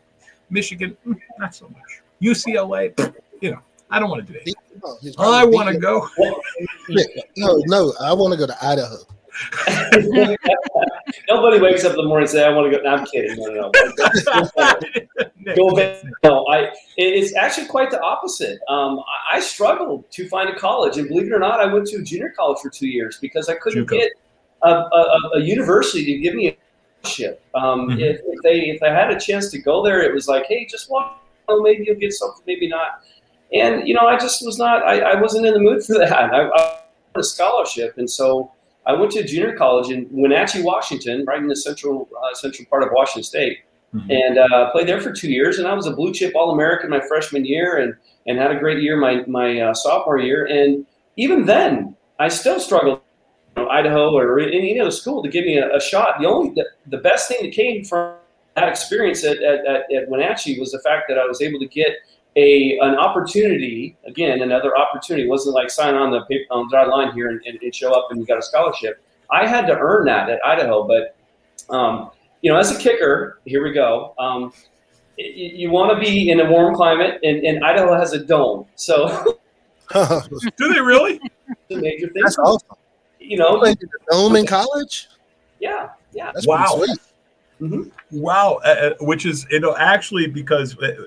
[0.49, 2.01] Michigan, mm, not so much.
[2.21, 2.97] UCLA,
[3.41, 4.55] you know, I don't want to do it.
[5.17, 6.07] I want to go.
[7.37, 8.97] no, no, I want to go to Idaho.
[11.29, 13.37] Nobody wakes up in the morning and say, "I want to go." No, I'm kidding.
[13.37, 13.71] No, no.
[15.55, 16.03] go back.
[16.23, 16.71] No, I.
[16.97, 18.59] It's actually quite the opposite.
[18.67, 21.85] Um, I, I, struggled to find a college, and believe it or not, I went
[21.87, 23.99] to a junior college for two years because I couldn't Juco.
[23.99, 24.11] get
[24.63, 26.57] a, a, a university to give me a
[27.01, 27.43] scholarship.
[27.55, 27.99] Um, mm-hmm.
[27.99, 30.65] if, if, they if I had a chance to go there, it was like, hey,
[30.65, 31.23] just walk.
[31.49, 33.01] Oh, maybe you'll get something, maybe not.
[33.53, 34.83] And you know, I just was not.
[34.83, 36.11] I, I wasn't in the mood for that.
[36.11, 36.81] I, I wanted
[37.15, 38.51] a scholarship, and so
[38.85, 42.83] I went to junior college in Wenatchee, Washington, right in the central uh, central part
[42.83, 43.59] of Washington State,
[43.93, 44.11] mm-hmm.
[44.11, 45.59] and uh, played there for two years.
[45.59, 47.95] And I was a blue chip All American my freshman year, and
[48.27, 50.45] and had a great year my my uh, sophomore year.
[50.45, 53.01] And even then, I still struggled
[53.69, 56.19] Idaho or any other school to give me a, a shot.
[56.19, 58.15] The only the, the, best thing that came from
[58.55, 61.67] that experience at, at, at, at Wenatchee was the fact that I was able to
[61.67, 61.93] get
[62.35, 65.25] a an opportunity again, another opportunity.
[65.25, 67.73] It wasn't like sign on the paper, on the dotted line here and, and, and,
[67.73, 69.01] show up and you got a scholarship.
[69.31, 70.87] I had to earn that at Idaho.
[70.87, 71.15] But
[71.73, 74.13] um, you know, as a kicker, here we go.
[74.19, 74.53] Um,
[75.17, 78.67] you, you want to be in a warm climate, and, and Idaho has a dome,
[78.75, 79.35] so
[79.93, 81.19] Do they really?
[81.47, 82.23] it's a major thing.
[82.23, 82.77] That's awesome.
[83.19, 83.77] You know, You played
[84.11, 85.07] in in college?
[85.59, 86.31] yeah, yeah.
[86.33, 86.65] That's Wow.
[86.75, 87.01] pretty sweet.
[87.59, 87.91] Mhm.
[88.11, 91.05] Wow, uh, uh, which is you know actually because uh,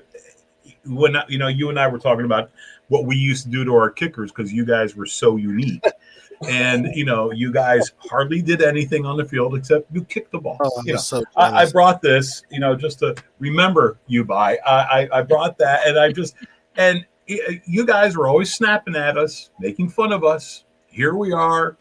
[0.85, 2.51] when you know you and I were talking about
[2.89, 5.83] what we used to do to our kickers because you guys were so unique,
[6.49, 10.39] and you know you guys hardly did anything on the field except you kicked the
[10.39, 10.57] ball.
[10.59, 14.25] Oh, I'm You know, so I, I brought this, you know, just to remember you
[14.25, 14.57] by.
[14.65, 16.35] I, I, I brought that, and I just
[16.75, 20.65] and you guys were always snapping at us, making fun of us.
[20.87, 21.77] Here we are,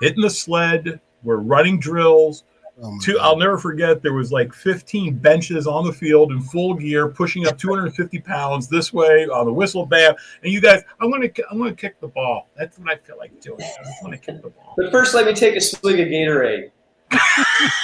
[0.00, 1.00] hitting the sled.
[1.22, 2.44] We're running drills.
[2.82, 3.22] Oh my Two, God.
[3.22, 4.02] I'll never forget.
[4.02, 8.68] There was like 15 benches on the field in full gear, pushing up 250 pounds
[8.68, 10.16] this way on the whistle band.
[10.42, 12.48] And you guys, I'm gonna, I'm gonna kick the ball.
[12.56, 13.60] That's what I feel like doing.
[13.60, 14.74] I just want to kick the ball.
[14.76, 16.70] But first, let me take a swig of Gatorade.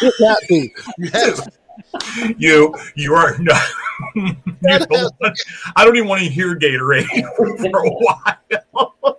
[0.00, 0.68] You have to.
[0.98, 1.48] You have.
[2.38, 3.62] You, you are not.
[4.14, 5.12] you don't
[5.76, 7.06] I don't even want to hear Gatorade
[7.70, 9.18] for a while.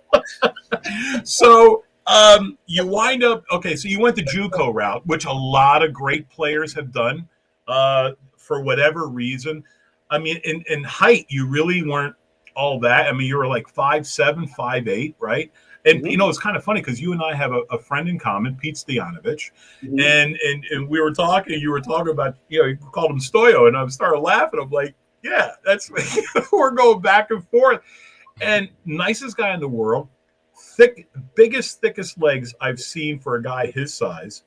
[1.24, 3.76] so um, you wind up okay.
[3.76, 7.28] So you went the JUCO route, which a lot of great players have done
[7.68, 9.62] uh, for whatever reason.
[10.10, 12.14] I mean, in, in height, you really weren't
[12.56, 13.06] all that.
[13.06, 15.52] I mean, you were like five seven, five eight, right?
[15.84, 18.08] And you know, it's kind of funny because you and I have a, a friend
[18.08, 19.50] in common, Pete Stoyanovich,
[19.82, 20.00] Mhm.
[20.02, 21.60] and and and we were talking.
[21.60, 24.60] You were talking about you know you called him Stoyo, and I started laughing.
[24.60, 25.90] I'm like, yeah, that's
[26.52, 27.80] we're going back and forth.
[28.40, 30.08] And nicest guy in the world,
[30.78, 34.44] thick, biggest, thickest legs I've seen for a guy his size.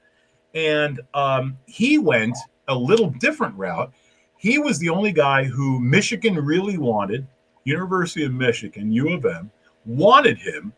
[0.56, 3.92] And um, he went a little different route.
[4.38, 7.28] He was the only guy who Michigan really wanted,
[7.66, 9.52] University of Michigan, U of M,
[9.86, 10.74] wanted him.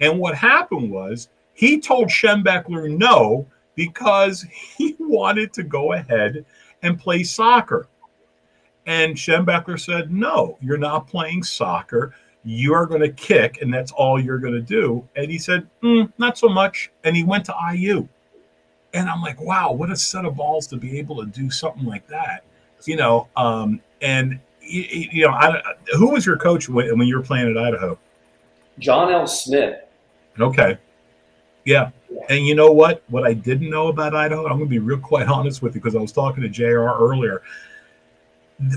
[0.00, 6.46] And what happened was he told Schembechler no because he wanted to go ahead
[6.82, 7.88] and play soccer.
[8.86, 12.14] And Schembechler said, No, you're not playing soccer.
[12.44, 15.06] You are going to kick, and that's all you're going to do.
[15.16, 16.90] And he said, "Mm, Not so much.
[17.04, 18.08] And he went to IU.
[18.94, 21.84] And I'm like, Wow, what a set of balls to be able to do something
[21.84, 22.44] like that.
[22.84, 25.62] You know, um, and, you know, I,
[25.96, 27.96] who was your coach when, when you were playing at Idaho?
[28.78, 29.26] John L.
[29.26, 29.78] Smith.
[30.40, 30.78] Okay.
[31.64, 31.90] Yeah.
[32.28, 33.02] And you know what?
[33.08, 35.80] What I didn't know about Idaho, I'm going to be real quite honest with you
[35.80, 37.42] because I was talking to JR earlier.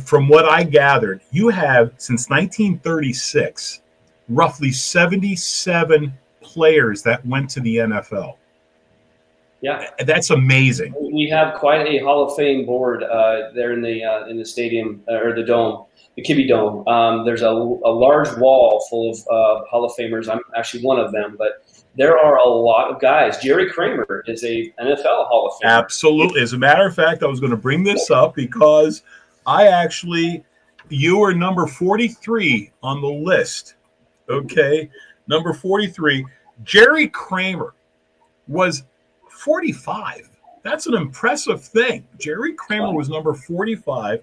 [0.03, 3.81] From what I gathered, you have since 1936
[4.29, 8.37] roughly 77 players that went to the NFL.
[9.61, 10.93] Yeah, That's amazing.
[11.11, 14.45] we have quite a Hall of Fame board uh, there in the uh, in the
[14.45, 16.87] stadium uh, or the dome, the Kibbe Dome.
[16.87, 20.29] Um, there's a, a large wall full of uh, Hall of Famers.
[20.29, 21.65] I'm actually one of them, but
[21.97, 23.39] there are a lot of guys.
[23.39, 25.71] Jerry Kramer is a NFL Hall of Famer.
[25.71, 26.41] Absolutely.
[26.41, 29.01] As a matter of fact, I was going to bring this up because
[29.45, 30.43] I actually,
[30.89, 33.75] you were number 43 on the list.
[34.29, 34.89] Okay.
[35.27, 36.25] Number 43.
[36.63, 37.73] Jerry Kramer
[38.47, 38.83] was
[39.29, 40.29] 45.
[40.63, 42.07] That's an impressive thing.
[42.17, 44.21] Jerry Kramer was number 45.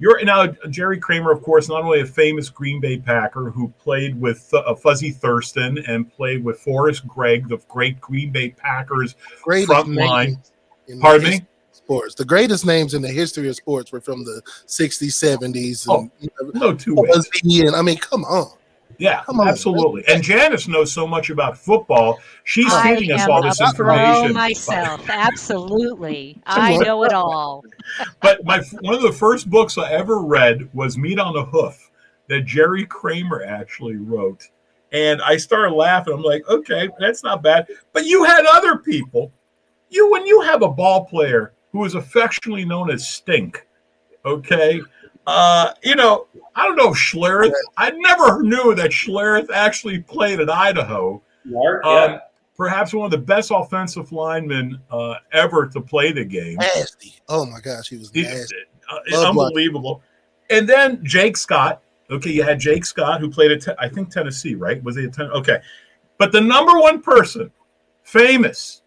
[0.00, 4.20] You're now Jerry Kramer, of course, not only a famous Green Bay Packer who played
[4.20, 9.68] with uh, Fuzzy Thurston and played with Forrest Gregg, the great Green Bay Packers Greatest
[9.68, 10.30] front line.
[10.30, 10.52] names
[10.88, 11.46] in the Pardon me?
[11.84, 12.14] History of Sports.
[12.14, 15.86] The greatest names in the history of sports were from the 60s, 70s.
[15.88, 17.28] Oh, And, you know, No two ways.
[17.44, 18.50] And I mean, come on.
[18.98, 19.48] Yeah, Come on.
[19.48, 20.04] absolutely.
[20.06, 22.20] And Janice knows so much about football.
[22.44, 24.34] She's I feeding us all this a pro information.
[24.34, 25.08] myself.
[25.10, 27.64] Absolutely, I know it all.
[28.22, 31.90] But my one of the first books I ever read was Meat on the Hoof
[32.28, 34.48] that Jerry Kramer actually wrote.
[34.92, 36.14] And I started laughing.
[36.14, 37.66] I'm like, okay, that's not bad.
[37.92, 39.32] But you had other people.
[39.90, 43.66] You when you have a ball player who is affectionately known as Stink,
[44.24, 44.80] okay?
[45.26, 47.52] Uh, you know, I don't know if Schlereth.
[47.76, 51.20] I never knew that Schlereth actually played at Idaho.
[51.44, 52.20] Mark, Um,
[52.56, 56.58] perhaps one of the best offensive linemen uh, ever to play the game.
[56.58, 57.14] Nasty.
[57.28, 58.54] Oh my gosh, he was nasty.
[58.88, 60.00] uh, Love unbelievable.
[60.50, 61.82] And then Jake Scott.
[62.08, 64.80] Okay, you had Jake Scott who played at I think Tennessee, right?
[64.84, 65.58] Was he at ten- Okay,
[66.18, 67.50] but the number one person,
[68.04, 68.82] famous,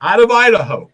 [0.00, 0.88] out of Idaho,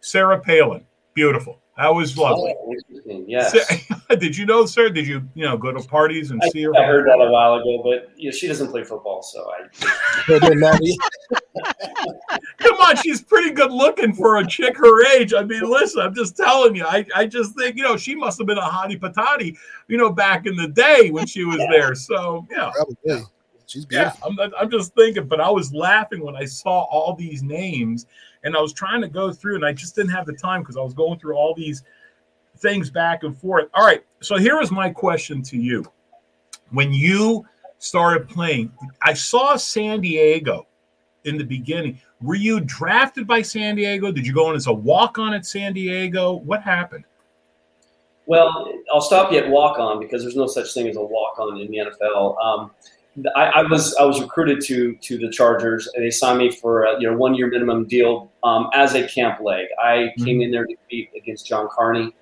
[0.00, 0.84] Sarah Palin.
[1.14, 1.60] Beautiful.
[1.76, 2.56] That was lovely.
[2.58, 3.24] Oh, interesting.
[3.28, 3.52] Yes.
[3.52, 4.88] Sa- Did you know, sir?
[4.88, 6.76] Did you you know go to parties and I, see her?
[6.76, 10.32] I heard that a while ago, but you know, she doesn't play football, so I.
[10.32, 10.80] It didn't matter.
[12.58, 15.32] Come on, she's pretty good looking for a chick her age.
[15.34, 16.84] I mean, listen, I'm just telling you.
[16.84, 19.56] I, I just think, you know, she must have been a hottie patati,
[19.86, 21.94] you know, back in the day when she was there.
[21.94, 22.72] So, yeah.
[22.74, 23.24] Probably.
[23.66, 24.14] She's Yeah.
[24.24, 28.06] I'm, I'm just thinking, but I was laughing when I saw all these names
[28.44, 30.76] and I was trying to go through and I just didn't have the time because
[30.76, 31.82] I was going through all these
[32.58, 33.68] things back and forth.
[33.74, 35.84] All right, so here is my question to you.
[36.70, 37.46] When you
[37.78, 38.72] started playing,
[39.02, 40.66] I saw San Diego
[41.24, 42.00] in the beginning.
[42.20, 44.10] Were you drafted by San Diego?
[44.10, 46.34] Did you go in as a walk on at San Diego?
[46.34, 47.04] What happened?
[48.26, 51.38] Well, I'll stop you at walk on because there's no such thing as a walk
[51.38, 52.38] on in the NFL.
[52.38, 52.70] Um,
[53.36, 56.84] I, I, was I was recruited to to the Chargers, and they signed me for
[56.84, 59.66] a you know one year minimum deal um, as a camp leg.
[59.82, 60.24] I mm-hmm.
[60.24, 62.14] came in there to compete against John Carney.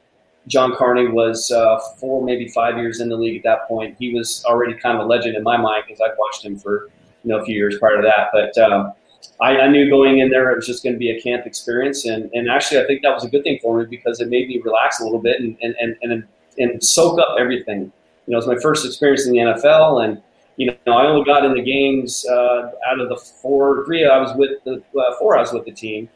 [0.47, 3.97] John Carney was uh, four, maybe five years in the league at that point.
[3.99, 6.89] He was already kind of a legend in my mind because I'd watched him for
[7.25, 8.29] you know a few years prior to that.
[8.33, 8.93] But um,
[9.41, 12.05] I, I, knew going in there it was just going to be a camp experience,
[12.05, 14.49] and, and actually I think that was a good thing for me because it made
[14.49, 16.25] me relax a little bit and and, and, and,
[16.59, 17.93] and soak up everything.
[18.27, 20.23] You know, it was my first experience in the NFL, and
[20.57, 24.19] you know I only got in the games uh, out of the four, three I
[24.19, 26.09] was with the uh, four I was with the team.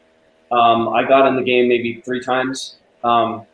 [0.51, 3.45] Um, I got in the game maybe three times, um,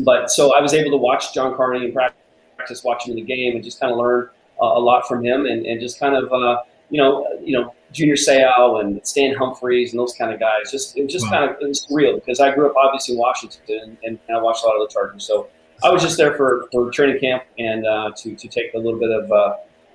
[0.00, 3.54] but so I was able to watch John Carney and practice watching in the game
[3.54, 4.28] and just kind of learn
[4.60, 7.74] uh, a lot from him and, and just kind of uh, you know you know
[7.92, 10.70] Junior Seau and Stan Humphries and those kind of guys.
[10.70, 11.32] Just it was just wow.
[11.32, 14.40] kind of it was real because I grew up obviously in Washington and, and, I
[14.40, 15.24] watched a lot of the Chargers.
[15.24, 15.48] So
[15.84, 18.98] I was just there for, for training camp and uh, to to take a little
[18.98, 19.30] bit of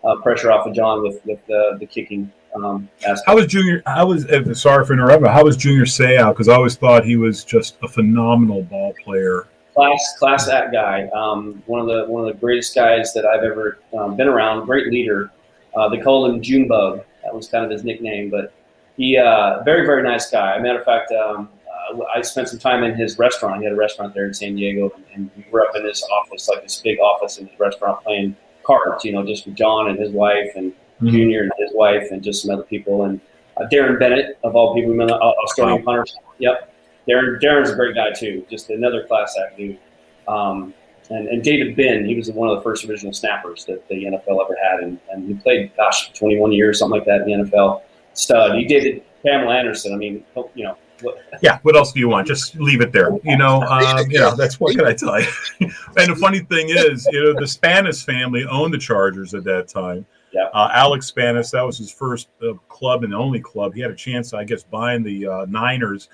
[0.03, 2.31] uh, pressure off of John with with the, the kicking.
[2.55, 2.89] Um,
[3.25, 3.83] how was Junior?
[3.85, 5.29] How was uh, sorry for interrupting?
[5.29, 6.31] How was Junior Seau?
[6.31, 9.47] Because I always thought he was just a phenomenal ball player.
[9.75, 11.07] Class class act guy.
[11.09, 14.65] Um, one of the one of the greatest guys that I've ever um, been around.
[14.65, 15.31] Great leader.
[15.75, 18.29] Uh, they called him Junebug that was kind of his nickname.
[18.29, 18.53] But
[18.95, 20.55] he, uh, very, very nice guy.
[20.55, 21.49] A matter of fact, um,
[21.93, 23.59] uh, I spent some time in his restaurant.
[23.59, 26.47] He had a restaurant there in San Diego, and we were up in his office,
[26.47, 28.35] like this big office in his restaurant, playing
[28.67, 29.03] cards.
[29.05, 31.09] You know, just with John and his wife, and mm-hmm.
[31.09, 33.19] Junior and his wife, and just some other people, and
[33.55, 35.85] uh, Darren Bennett of all people, uh, Australian wow.
[35.85, 36.15] punters.
[36.39, 36.73] Yep,
[37.09, 37.41] Darren.
[37.41, 38.45] Darren's a great guy too.
[38.49, 39.79] Just another class act dude.
[40.27, 40.73] Um,
[41.09, 44.43] and, and David Binn, he was one of the first original snappers that the NFL
[44.43, 47.81] ever had, and, and he played, gosh, 21 years, something like that in the NFL.
[48.13, 48.57] Stud.
[48.57, 49.93] He did Pamela Anderson.
[49.93, 50.25] I mean,
[50.55, 50.77] you know.
[51.41, 51.59] Yeah.
[51.61, 52.27] What else do you want?
[52.27, 53.11] Just leave it there.
[53.23, 53.61] You know.
[53.61, 54.35] Um, you know.
[54.35, 55.27] That's what can I tell you?
[55.59, 55.71] and
[56.11, 60.05] the funny thing is, you know, the Spanos family owned the Chargers at that time.
[60.31, 60.45] Yeah.
[60.53, 63.73] Uh, Alex Spanos, that was his first uh, club and the only club.
[63.73, 66.09] He had a chance, I guess, buying the uh, Niners,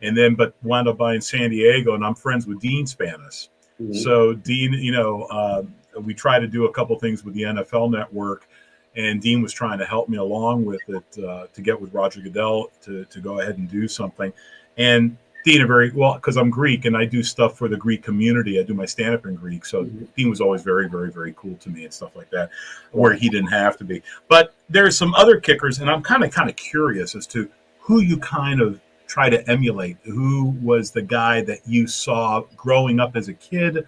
[0.00, 1.94] and then but wound up buying San Diego.
[1.94, 3.48] And I'm friends with Dean Spanos.
[3.80, 3.92] Mm-hmm.
[3.94, 5.62] So Dean, you know, uh,
[6.00, 8.48] we try to do a couple things with the NFL Network,
[8.96, 12.20] and Dean was trying to help me along with it uh, to get with Roger
[12.20, 14.32] Goodell to to go ahead and do something.
[14.76, 18.02] And Dean, a very well, because I'm Greek and I do stuff for the Greek
[18.02, 18.60] community.
[18.60, 19.64] I do my stand up in Greek.
[19.64, 20.04] So mm-hmm.
[20.16, 22.50] Dean was always very, very, very cool to me and stuff like that,
[22.92, 24.02] where he didn't have to be.
[24.28, 27.50] But there's some other kickers, and I'm kind of kind of curious as to
[27.80, 28.80] who you kind of
[29.12, 29.98] try to emulate?
[30.04, 33.86] Who was the guy that you saw growing up as a kid?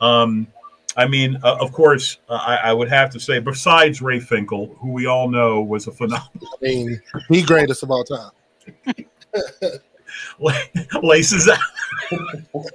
[0.00, 0.46] Um,
[0.96, 4.76] I mean, uh, of course, uh, I, I, would have to say, besides Ray Finkle,
[4.78, 6.30] who we all know was a phenomenal.
[6.42, 7.00] I mean,
[7.30, 8.30] the greatest of all time.
[11.02, 11.58] Laces out.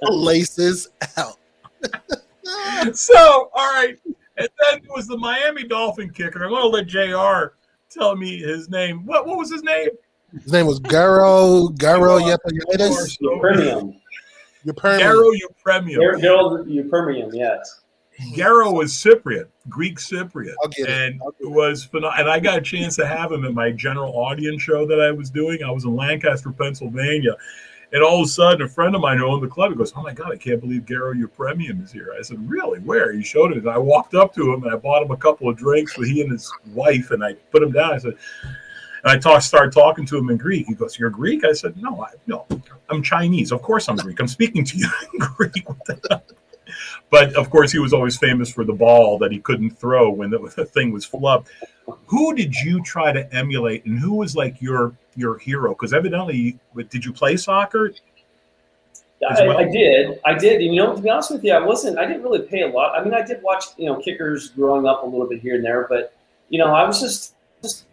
[0.02, 1.38] Laces out.
[2.96, 3.96] so, all right.
[4.36, 6.44] And then it was the Miami Dolphin kicker.
[6.44, 7.54] I'm going to let JR
[7.90, 9.04] tell me his name.
[9.06, 9.90] What, what was his name?
[10.42, 13.18] His name was Garo Garo Yepiadis.
[13.20, 13.98] Yepremian.
[14.66, 16.20] Garo Yepremian.
[16.20, 17.80] Garo Yepremian, yes.
[18.34, 22.20] Garo was Cypriot, Greek Cypriot, and it, it was phenomenal.
[22.20, 25.12] And I got a chance to have him in my general audience show that I
[25.12, 25.62] was doing.
[25.62, 27.36] I was in Lancaster, Pennsylvania,
[27.92, 30.02] and all of a sudden, a friend of mine who owned the club goes, "Oh
[30.02, 32.80] my God, I can't believe Garo, your premium is here." I said, "Really?
[32.80, 35.16] Where?" He showed it, and I walked up to him and I bought him a
[35.16, 37.94] couple of drinks with he and his wife, and I put him down.
[37.94, 38.14] I said,
[39.04, 40.66] and I talk, started talking to him in Greek.
[40.66, 42.46] He goes, "You're Greek?" I said, "No, I, no,
[42.90, 43.52] I'm Chinese.
[43.52, 44.20] Of course I'm Greek.
[44.20, 45.64] I'm speaking to you in Greek."
[47.10, 50.30] But of course, he was always famous for the ball that he couldn't throw when
[50.30, 51.46] the, the thing was flubbed.
[52.06, 55.70] Who did you try to emulate, and who was like your your hero?
[55.70, 56.58] Because evidently,
[56.90, 57.92] did you play soccer?
[59.28, 59.58] I, well?
[59.58, 60.20] I, did.
[60.24, 60.62] I did.
[60.62, 61.98] You know, to be honest with you, I wasn't.
[61.98, 62.98] I didn't really pay a lot.
[62.98, 65.64] I mean, I did watch you know kickers growing up a little bit here and
[65.64, 66.14] there, but
[66.50, 67.86] you know, I was just just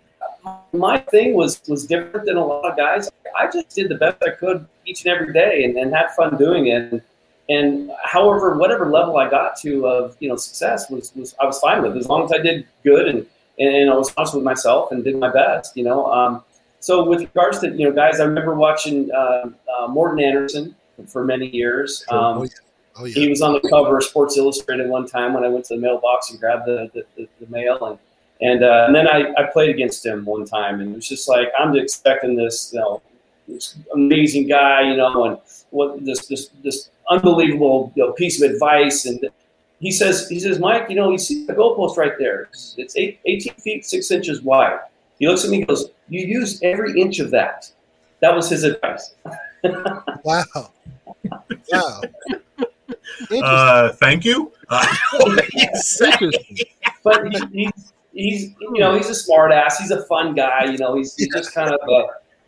[0.73, 3.09] my thing was was different than a lot of guys.
[3.35, 6.37] I just did the best I could each and every day and, and had fun
[6.37, 6.91] doing it.
[6.91, 7.01] And,
[7.49, 11.59] and however, whatever level I got to of you know success was, was I was
[11.59, 13.25] fine with as long as I did good and
[13.59, 15.75] and I was honest with myself and did my best.
[15.77, 16.11] You know.
[16.11, 16.43] Um,
[16.79, 20.75] so with regards to you know guys, I remember watching uh, uh, Morten Andersen
[21.07, 22.03] for many years.
[22.09, 22.49] Um, oh, yeah.
[22.97, 23.13] Oh, yeah.
[23.13, 25.81] He was on the cover of Sports Illustrated one time when I went to the
[25.81, 27.99] mailbox and grabbed the, the, the, the mail and
[28.41, 31.27] And, uh, and then I, I played against him one time, and it was just
[31.27, 33.01] like I'm expecting this, you know,
[33.47, 35.37] this amazing guy, you know, and
[35.71, 39.05] what this this this unbelievable you know, piece of advice.
[39.05, 39.19] And
[39.79, 42.49] he says, he says, Mike, you know, you see the goalpost right there.
[42.77, 44.79] It's eight, 18 feet six inches wide.
[45.19, 47.71] He looks at me, and goes, "You use every inch of that."
[48.19, 49.15] That was his advice.
[50.23, 50.71] wow.
[51.71, 52.01] Wow.
[53.31, 54.51] Uh, thank you.
[54.69, 54.85] Uh,
[57.03, 59.79] but he, he's, he's, you know, he's a smart ass.
[59.79, 60.65] He's a fun guy.
[60.65, 62.05] You know, he's, he's just kind of a,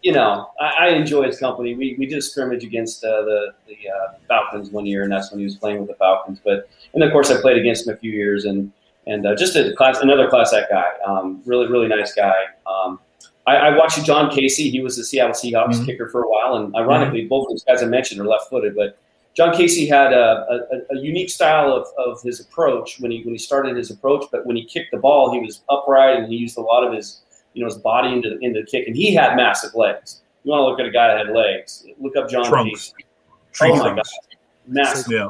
[0.08, 1.76] you know, I, I enjoy his company.
[1.76, 5.32] We, we did a scrimmage against uh, the the uh, Falcons one year, and that's
[5.32, 6.40] when he was playing with the Falcons.
[6.42, 8.72] But and of course, I played against him a few years, and
[9.06, 10.92] and uh, just a class, another class act guy.
[11.06, 12.38] Um, really, really nice guy.
[12.66, 13.02] Um,
[13.48, 14.72] I, I, watched John Kasay.
[14.72, 15.86] He was the Seattle Seahawks mm-hmm.
[15.86, 17.28] kicker for a while, and ironically, mm-hmm.
[17.28, 18.78] both those guys I mentioned are left-footed.
[18.78, 18.98] But
[19.36, 23.34] John Kasay had a, a, a, unique style of, of his approach when he when
[23.34, 24.24] he started his approach.
[24.32, 26.94] But when he kicked the ball, he was upright and he used a lot of
[26.94, 27.24] his
[27.58, 30.22] you know his body into the, into the kick, and he had massive legs.
[30.44, 31.86] You want to look at a guy that had legs?
[32.00, 32.94] Look up John Trunks.
[33.54, 33.72] Kasay.
[33.72, 34.02] Oh my god,
[34.68, 35.12] massive.
[35.12, 35.30] Yeah,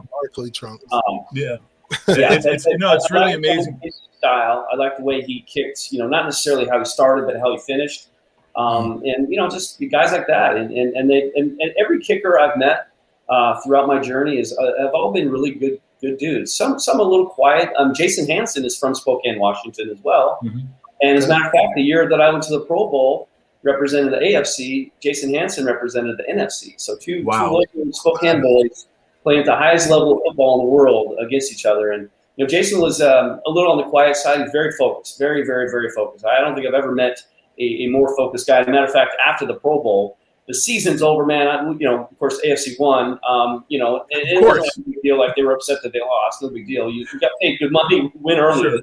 [0.52, 0.84] trunks.
[0.92, 1.56] Um, yeah.
[2.10, 3.80] yeah, it's, it's, no, it's really amazing.
[4.18, 4.68] Style.
[4.70, 5.94] I like the way he kicked.
[5.94, 8.10] You know, not necessarily how he started, but how he finished.
[8.58, 9.14] Um, mm.
[9.16, 10.58] and you know, just guys like that.
[10.58, 12.90] And and and, they, and, and every kicker I've met
[13.30, 16.54] uh, throughout my journey is uh, have all been really good good dudes.
[16.54, 17.70] Some some a little quiet.
[17.78, 20.40] Um, Jason Hanson is from Spokane, Washington, as well.
[20.44, 20.68] Mm-hmm.
[21.02, 23.30] And as a matter of fact, the year that I went to the Pro Bowl,
[23.64, 24.92] represented the AFC.
[25.02, 26.80] Jason Hanson represented the NFC.
[26.80, 27.62] So two, wow.
[27.74, 28.88] two Spokane boys
[29.24, 31.92] playing at the highest level of football in the world against each other.
[31.92, 34.42] And you know, Jason was um, a little on the quiet side.
[34.42, 36.26] He's very focused, very, very, very focused.
[36.26, 37.22] I don't think I've ever met
[37.60, 38.60] a, a more focused guy.
[38.60, 40.18] As a matter of fact, after the Pro Bowl,
[40.48, 41.48] the season's over, man.
[41.48, 43.20] I, you know, of course, AFC won.
[43.28, 45.20] Um, you know, and, it wasn't a big deal.
[45.20, 46.42] Like they were upset that they lost.
[46.42, 46.90] No big deal.
[46.90, 48.62] You, you got paid good money, win early.
[48.62, 48.80] Sure.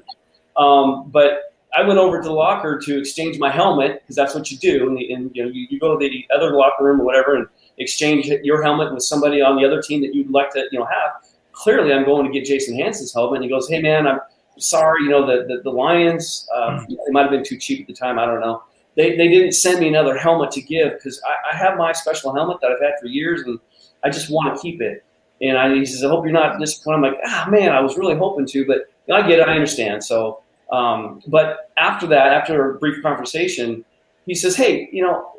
[0.57, 4.49] Um, but I went over to the locker to exchange my helmet because that's what
[4.51, 4.87] you do.
[4.87, 7.47] And, and you know, you, you, go to the other locker room or whatever and
[7.77, 10.85] exchange your helmet with somebody on the other team that you'd like to, you know,
[10.85, 11.11] have.
[11.51, 13.37] Clearly, I'm going to get Jason Hanson's helmet.
[13.37, 14.19] And he goes, "Hey, man, I'm
[14.57, 15.03] sorry.
[15.03, 16.47] You know, the the, the Lions.
[16.55, 18.19] Um, it might have been too cheap at the time.
[18.19, 18.63] I don't know.
[18.95, 22.33] They, they didn't send me another helmet to give because I, I have my special
[22.33, 23.59] helmet that I've had for years and
[24.03, 25.03] I just want to keep it.
[25.41, 26.95] And I, he says, I hope you're not disappointed.
[26.95, 29.47] I'm like, ah, man, I was really hoping to, but I get it.
[29.47, 30.03] I understand.
[30.03, 30.41] So
[30.71, 33.85] um, but after that, after a brief conversation,
[34.25, 35.31] he says, "Hey, you know,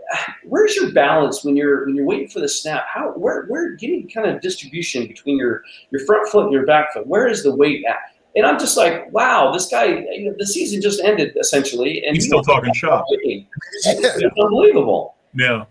[0.44, 2.86] where's your balance when you're when you're waiting for the snap?
[2.88, 6.92] How where where getting kind of distribution between your your front foot and your back
[6.92, 7.06] foot?
[7.06, 7.98] Where is the weight at?"
[8.36, 9.86] And I'm just like, "Wow, this guy!
[9.86, 13.04] You know, the season just ended essentially, and he's still talking shop.
[13.08, 15.64] It's unbelievable." Yeah,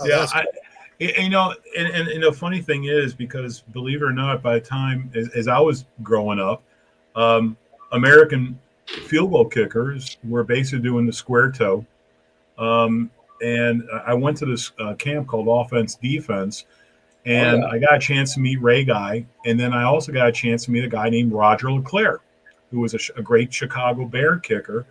[0.00, 0.26] oh, yeah.
[0.32, 0.44] I,
[0.98, 4.54] you know, and, and, and, the funny thing is, because believe it or not, by
[4.54, 6.62] the time as, as I was growing up,
[7.14, 7.56] um,
[7.92, 11.84] American field goal kickers were basically doing the square toe.
[12.58, 13.10] Um,
[13.42, 16.64] and I went to this uh, camp called Offense Defense,
[17.26, 17.72] and oh, yeah.
[17.72, 20.64] I got a chance to meet Ray Guy, and then I also got a chance
[20.66, 22.20] to meet a guy named Roger LeClerc,
[22.70, 24.86] who was a, a great Chicago Bear kicker,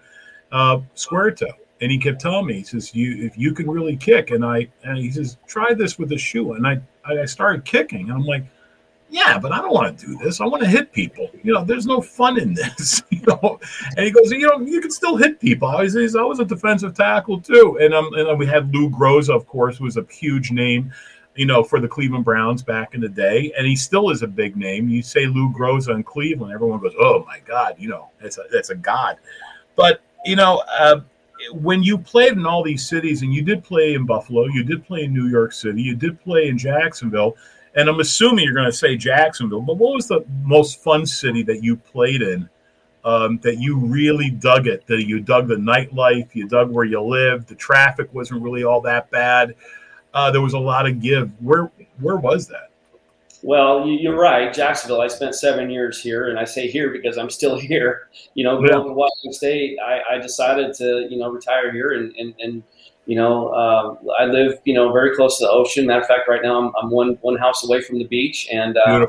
[0.51, 1.47] uh, square toe.
[1.81, 4.67] And he kept telling me, he says, "You, if you can really kick," and I,
[4.83, 8.25] and he says, "Try this with a shoe." And I, I started kicking, and I'm
[8.25, 8.45] like,
[9.09, 10.41] yeah, but I don't want to do this.
[10.41, 11.29] I want to hit people.
[11.43, 13.03] You know, there's no fun in this.
[13.09, 13.59] You know,
[13.95, 15.67] and he goes, you know, you can still hit people.
[15.67, 19.35] I was, I was a defensive tackle too, and um, and we had Lou Groza,
[19.35, 20.91] of course, was a huge name,
[21.35, 24.27] you know, for the Cleveland Browns back in the day, and he still is a
[24.27, 24.89] big name.
[24.89, 28.43] You say Lou Groza in Cleveland, everyone goes, oh my God, you know, that's a
[28.51, 29.17] that's a god.
[29.75, 30.63] But you know.
[30.77, 31.01] Uh,
[31.51, 34.85] when you played in all these cities, and you did play in Buffalo, you did
[34.85, 37.35] play in New York City, you did play in Jacksonville,
[37.75, 41.43] and I'm assuming you're going to say Jacksonville, but what was the most fun city
[41.43, 42.49] that you played in?
[43.03, 46.99] Um, that you really dug it, that you dug the nightlife, you dug where you
[46.99, 49.53] lived, the traffic wasn't really all that bad.
[50.11, 51.29] Uh, there was a lot of give.
[51.39, 51.69] Where
[51.99, 52.71] where was that?
[53.43, 55.01] Well, you're right, Jacksonville.
[55.01, 58.09] I spent seven years here, and I say here because I'm still here.
[58.33, 58.69] You know, yeah.
[58.69, 62.63] going to Washington State, I, I, decided to you know retire here and and, and
[63.05, 65.85] you know, uh, I live, you know, very close to the ocean.
[65.85, 68.77] Matter of fact, right now I'm, I'm one one house away from the beach, and
[68.77, 69.05] uh,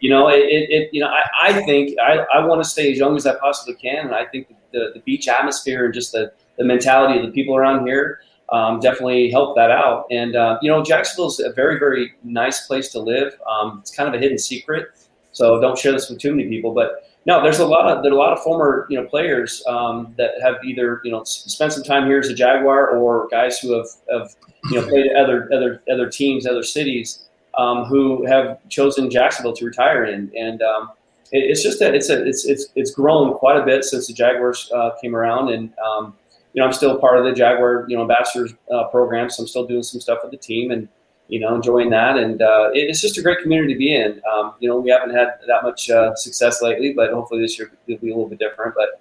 [0.00, 2.98] you know, it, it, you know, I, I think I, I want to stay as
[2.98, 6.32] young as I possibly can, and I think the, the beach atmosphere and just the,
[6.56, 8.20] the mentality of the people around here
[8.50, 10.06] um, definitely helped that out.
[10.10, 13.34] And uh, you know, Jacksonville's a very very nice place to live.
[13.50, 14.88] Um, it's kind of a hidden secret,
[15.32, 18.12] so don't share this with too many people, but no, there's a lot of there
[18.12, 21.72] are a lot of former you know players um, that have either you know spent
[21.72, 24.34] some time here as a Jaguar or guys who have, have
[24.70, 29.66] you know played other other other teams, other cities um, who have chosen Jacksonville to
[29.66, 30.32] retire in.
[30.38, 30.90] And um,
[31.32, 34.14] it, it's just that it's a, it's it's it's grown quite a bit since the
[34.14, 36.16] Jaguars uh, came around, and um,
[36.54, 39.48] you know I'm still part of the Jaguar you know ambassadors uh, program, so I'm
[39.48, 40.88] still doing some stuff with the team and
[41.28, 44.20] you know enjoying that, and uh, it, it's just a great community to be in.
[44.30, 47.70] Um, you know we haven't had that much uh, success lately, but hopefully this year
[47.86, 48.74] will be a little bit different.
[48.74, 49.00] But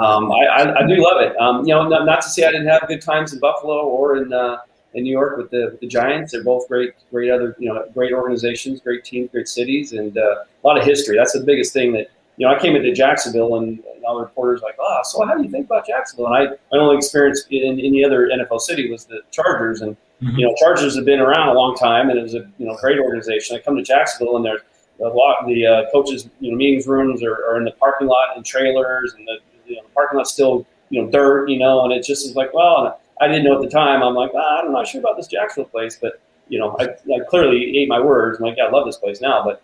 [0.00, 1.36] um, I, I, I, do love it.
[1.40, 4.18] Um, you know, not, not, to say I didn't have good times in Buffalo or
[4.18, 4.58] in uh,
[4.94, 6.32] in New York with the, the Giants.
[6.32, 10.44] They're both great, great other, you know, great organizations, great teams, great cities, and uh,
[10.62, 11.16] a lot of history.
[11.16, 12.54] That's the biggest thing that you know.
[12.54, 15.50] I came into Jacksonville, and, and all the reporters like, "Oh, so how do you
[15.50, 19.20] think about Jacksonville?" And I, my only experience in any other NFL city was the
[19.30, 20.38] Chargers, and mm-hmm.
[20.38, 22.76] you know, Chargers have been around a long time, and it was a you know
[22.80, 23.56] great organization.
[23.56, 24.62] I come to Jacksonville, and there's
[25.00, 25.46] a lot.
[25.46, 29.14] The uh, coaches, you know, meetings rooms are, are in the parking lot in trailers,
[29.14, 32.04] and the, you know, the parking lot's still you know dirt, you know, and it
[32.04, 33.00] just is like, well.
[33.20, 34.00] I didn't know at the time.
[34.00, 37.20] I'm like, ah, I'm not sure about this Jacksonville place, but you know, I, I
[37.28, 38.38] clearly ate my words.
[38.38, 39.62] I'm like, yeah, I love this place now, but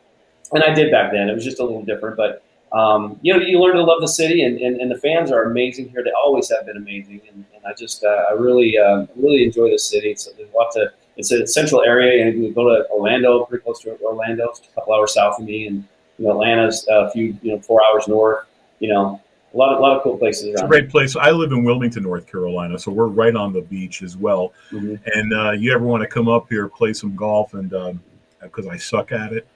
[0.53, 1.29] and I did back then.
[1.29, 2.43] It was just a little different, but
[2.75, 5.45] um, you know, you learn to love the city, and, and, and, the fans are
[5.45, 6.03] amazing here.
[6.03, 9.71] They always have been amazing, and, and I just uh, I really uh, really enjoy
[9.71, 10.11] the city.
[10.11, 13.81] It's there's lots of it's a central area, and we go to Orlando, pretty close
[13.83, 15.85] to Orlando, it's a couple hours south of me, and
[16.19, 18.47] you know, Atlanta's a few you know four hours north.
[18.81, 19.21] You know,
[19.53, 20.47] a lot of a lot of cool places.
[20.47, 21.15] It's a great place.
[21.15, 24.53] I live in Wilmington, North Carolina, so we're right on the beach as well.
[24.73, 24.97] Mm-hmm.
[25.15, 27.71] And uh, you ever want to come up here, play some golf, and
[28.43, 29.47] because um, I suck at it.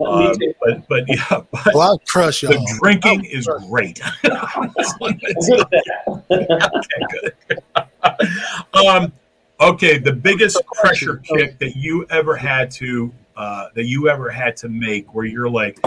[0.00, 2.52] Uh, but but yeah, but well, I'll crush y'all.
[2.52, 4.00] The drinking is great.
[5.02, 5.32] okay,
[7.10, 7.62] good.
[8.86, 9.12] um,
[9.60, 14.56] okay, the biggest pressure kick that you ever had to uh, that you ever had
[14.58, 15.78] to make, where you're like,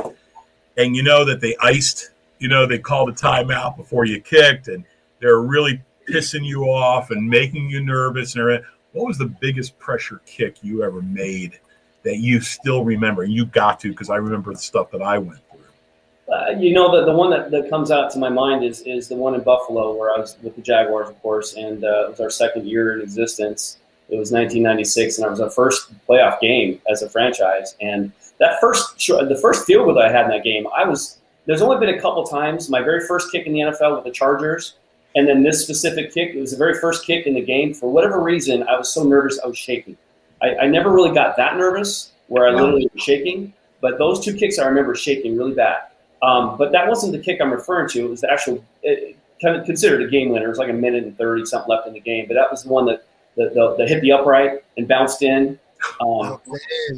[0.77, 4.67] and you know that they iced you know, they called a timeout before you kicked
[4.67, 4.83] and
[5.19, 8.65] they're really pissing you off and making you nervous and everything.
[8.91, 11.59] What was the biggest pressure kick you ever made
[12.05, 13.25] that you still remember?
[13.25, 16.33] You got to, because I remember the stuff that I went through.
[16.33, 19.07] Uh, you know, the, the one that, that comes out to my mind is, is
[19.07, 22.09] the one in Buffalo where I was with the Jaguars, of course, and uh, it
[22.11, 23.77] was our second year in existence.
[24.09, 27.75] It was 1996, and it was our first playoff game as a franchise.
[27.81, 31.17] And that first, the first field goal that I had in that game, I was
[31.45, 32.69] there's only been a couple times.
[32.69, 34.75] My very first kick in the NFL with the Chargers,
[35.15, 36.35] and then this specific kick.
[36.35, 37.73] It was the very first kick in the game.
[37.73, 39.97] For whatever reason, I was so nervous, I was shaking.
[40.45, 43.53] I, I never really got that nervous where I literally was shaking.
[43.81, 45.83] But those two kicks, I remember shaking really bad.
[46.21, 48.05] Um, but that wasn't the kick I'm referring to.
[48.05, 50.45] It was the actual, it, kind of considered a game winner.
[50.45, 52.25] It was like a minute and 30 something left in the game.
[52.27, 55.59] But that was the one that, that, that, that hit the upright and bounced in.
[56.01, 56.41] Um, oh,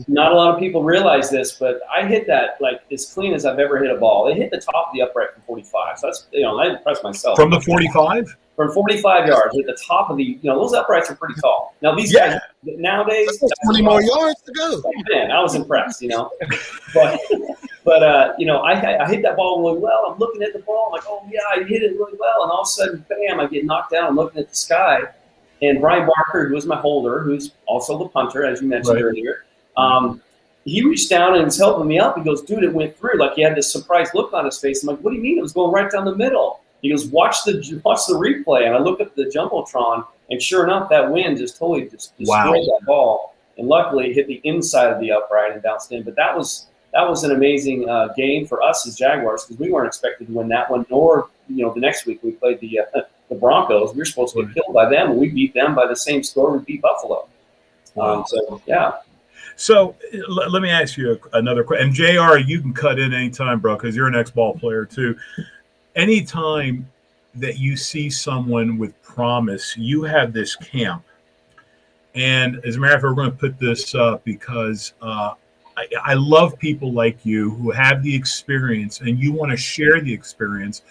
[0.07, 3.45] not a lot of people realize this, but I hit that like as clean as
[3.45, 4.27] I've ever hit a ball.
[4.27, 5.99] It hit the top of the upright from 45.
[5.99, 7.37] So that's you know I impressed myself.
[7.37, 8.35] From the 45?
[8.55, 11.75] From 45 yards, at the top of the you know those uprights are pretty tall.
[11.81, 12.39] Now these yeah.
[12.63, 13.29] guys nowadays
[13.65, 14.81] 20 more yards to go.
[15.11, 16.31] Man, I was impressed, you know.
[16.93, 17.19] but
[17.83, 20.11] but uh, you know I I hit that ball really well.
[20.11, 22.51] I'm looking at the ball, I'm like, oh yeah, I hit it really well, and
[22.51, 24.07] all of a sudden, bam, I get knocked down.
[24.07, 25.01] I'm looking at the sky
[25.61, 29.03] and Bryan Barker, who was my holder, who's also the punter, as you mentioned right.
[29.03, 29.45] earlier,
[29.75, 30.21] um,
[30.65, 32.17] he reached down and was helping me up.
[32.17, 33.17] He goes, dude, it went through.
[33.17, 34.83] Like he had this surprised look on his face.
[34.83, 35.37] I'm like, what do you mean?
[35.37, 36.59] It was going right down the middle.
[36.81, 38.65] He goes, watch the watch the replay.
[38.65, 42.27] And I look at the jumbotron, and sure enough, that wind just totally just destroyed
[42.27, 42.53] wow.
[42.53, 43.35] that ball.
[43.57, 46.03] And luckily, it hit the inside of the upright and bounced in.
[46.03, 49.71] But that was that was an amazing uh, game for us as Jaguars because we
[49.71, 50.85] weren't expected to win that one.
[50.89, 53.93] Nor you know the next week we played the uh, the Broncos.
[53.93, 56.23] We were supposed to get killed by them, and we beat them by the same
[56.23, 57.27] score we beat Buffalo.
[57.99, 58.93] Um, so yeah.
[59.55, 61.87] So l- let me ask you another question.
[61.87, 65.17] And Jr., you can cut in anytime, bro, because you're an ex-ball player too.
[65.95, 66.87] Anytime
[67.35, 71.03] that you see someone with promise, you have this camp.
[72.15, 75.33] And as a matter of fact, we're going to put this up because uh,
[75.75, 80.01] I, I love people like you who have the experience and you want to share
[80.01, 80.81] the experience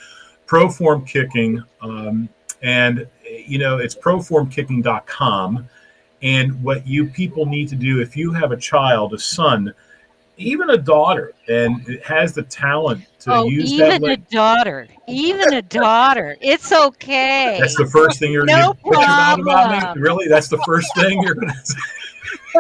[0.47, 2.29] Proform Kicking, um,
[2.63, 5.69] and you know it's proformkicking.com.
[6.23, 9.75] And what you people need to do if you have a child, a son,
[10.39, 13.97] even a daughter, and it has the talent to oh, use even that.
[13.97, 17.59] Even a daughter, even a daughter, it's okay.
[17.61, 20.01] That's the first thing you're no going to about me.
[20.01, 21.81] Really, that's the first thing you're going to say.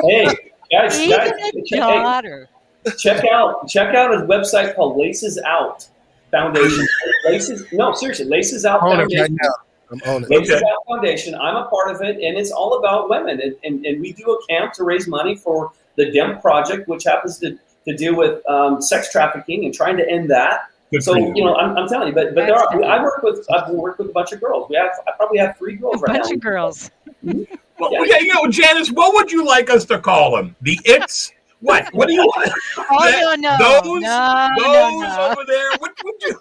[0.02, 0.26] Hey,
[0.70, 1.32] guys, even guys,
[1.72, 2.48] a daughter.
[2.84, 5.88] Hey, check out check out a website called Laces Out
[6.36, 6.86] Foundation.
[7.24, 9.36] Laces, no, seriously, Laces Out Foundation.
[9.40, 9.50] Right.
[9.90, 10.30] I'm on it.
[10.30, 10.64] Laces okay.
[10.64, 11.34] Out Foundation.
[11.34, 13.40] I'm a part of it, and it's all about women.
[13.40, 17.04] And, and, and we do a camp to raise money for the DEM project, which
[17.04, 20.70] happens to, to deal with um, sex trafficking and trying to end that.
[20.92, 21.32] Good so you.
[21.34, 21.44] you.
[21.44, 22.84] know, I'm, I'm telling you, but but there are.
[22.84, 24.68] I work with I've worked with a bunch of girls.
[24.70, 26.18] We have I probably have three girls a right now.
[26.20, 26.90] Bunch of girls.
[27.24, 27.54] Mm-hmm.
[27.78, 28.18] Well, yeah.
[28.18, 30.54] you know, Janice, what would you like us to call them?
[30.62, 31.88] The its What?
[31.94, 32.52] What do you want?
[32.78, 35.28] Oh That- no, no, those- no, Those no, no.
[35.32, 35.70] over there.
[35.78, 36.40] What would you?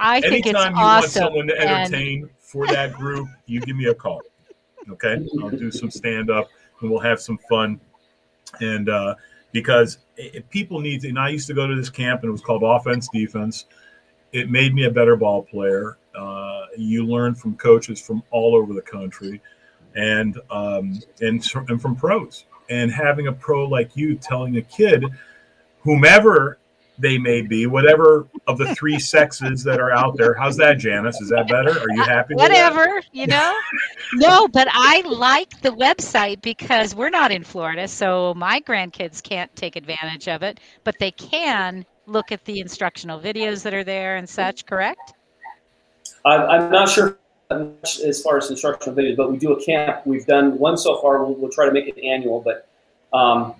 [0.00, 3.76] I think it's Anytime you want someone to and- entertain for that group, you give
[3.76, 4.20] me a call.
[4.90, 6.48] Okay, I'll do some stand up
[6.80, 7.80] and we'll have some fun.
[8.60, 9.14] And uh,
[9.52, 12.32] because it, people need to, and I used to go to this camp and it
[12.32, 13.66] was called offense defense.
[14.32, 15.98] It made me a better ball player.
[16.18, 19.40] Uh, you learn from coaches from all over the country,
[19.94, 22.44] and um, and and from pros.
[22.70, 25.04] And having a pro like you telling a kid,
[25.80, 26.58] whomever
[26.98, 30.34] they may be, whatever of the three sexes that are out there.
[30.34, 31.20] How's that, Janice?
[31.20, 31.70] Is that better?
[31.70, 32.34] Are you happy?
[32.34, 32.50] with that?
[32.50, 33.54] whatever you know
[34.14, 39.54] no but i like the website because we're not in florida so my grandkids can't
[39.56, 44.16] take advantage of it but they can look at the instructional videos that are there
[44.16, 45.14] and such correct
[46.24, 47.18] I, I'm not sure
[47.60, 50.06] much as far as instructional videos, but we do a camp.
[50.06, 51.24] We've done one so far.
[51.24, 52.68] We'll, we'll try to make it annual, but
[53.12, 53.54] um,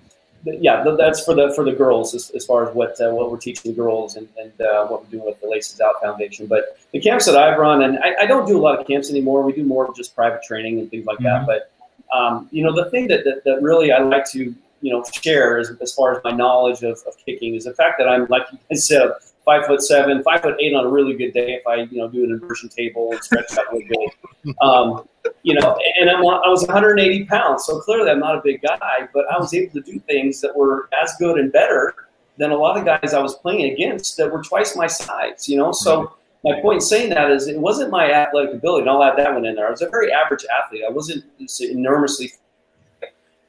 [0.45, 3.31] yeah, th- that's for the for the girls as, as far as what uh, what
[3.31, 6.47] we're teaching the girls and, and uh, what we're doing with the Laces Out Foundation.
[6.47, 9.11] But the camps that I've run, and I, I don't do a lot of camps
[9.11, 9.43] anymore.
[9.43, 11.25] We do more of just private training and things like Mhm.
[11.25, 11.47] that.
[11.47, 11.71] But
[12.17, 15.59] um, you know, the thing that, that, that really I like to you know share
[15.59, 18.47] is, as far as my knowledge of, of kicking is the fact that I'm like
[18.71, 19.13] I said,
[19.45, 22.09] five foot seven, five foot eight on a really good day if I you know
[22.09, 24.55] do an inversion table and stretch out really good.
[24.61, 25.09] Um,
[25.43, 29.09] you know, and I'm, I was 180 pounds, so clearly I'm not a big guy,
[29.15, 31.95] but I was able to do things that were as good and better
[32.39, 35.49] than a lot of guys I was playing against that were twice my size.
[35.49, 36.13] You know, so
[36.45, 39.33] my point in saying that is it wasn't my athletic ability, and I'll add that
[39.33, 39.69] one in there.
[39.69, 40.83] I was a very average athlete.
[40.87, 42.33] I wasn't this enormously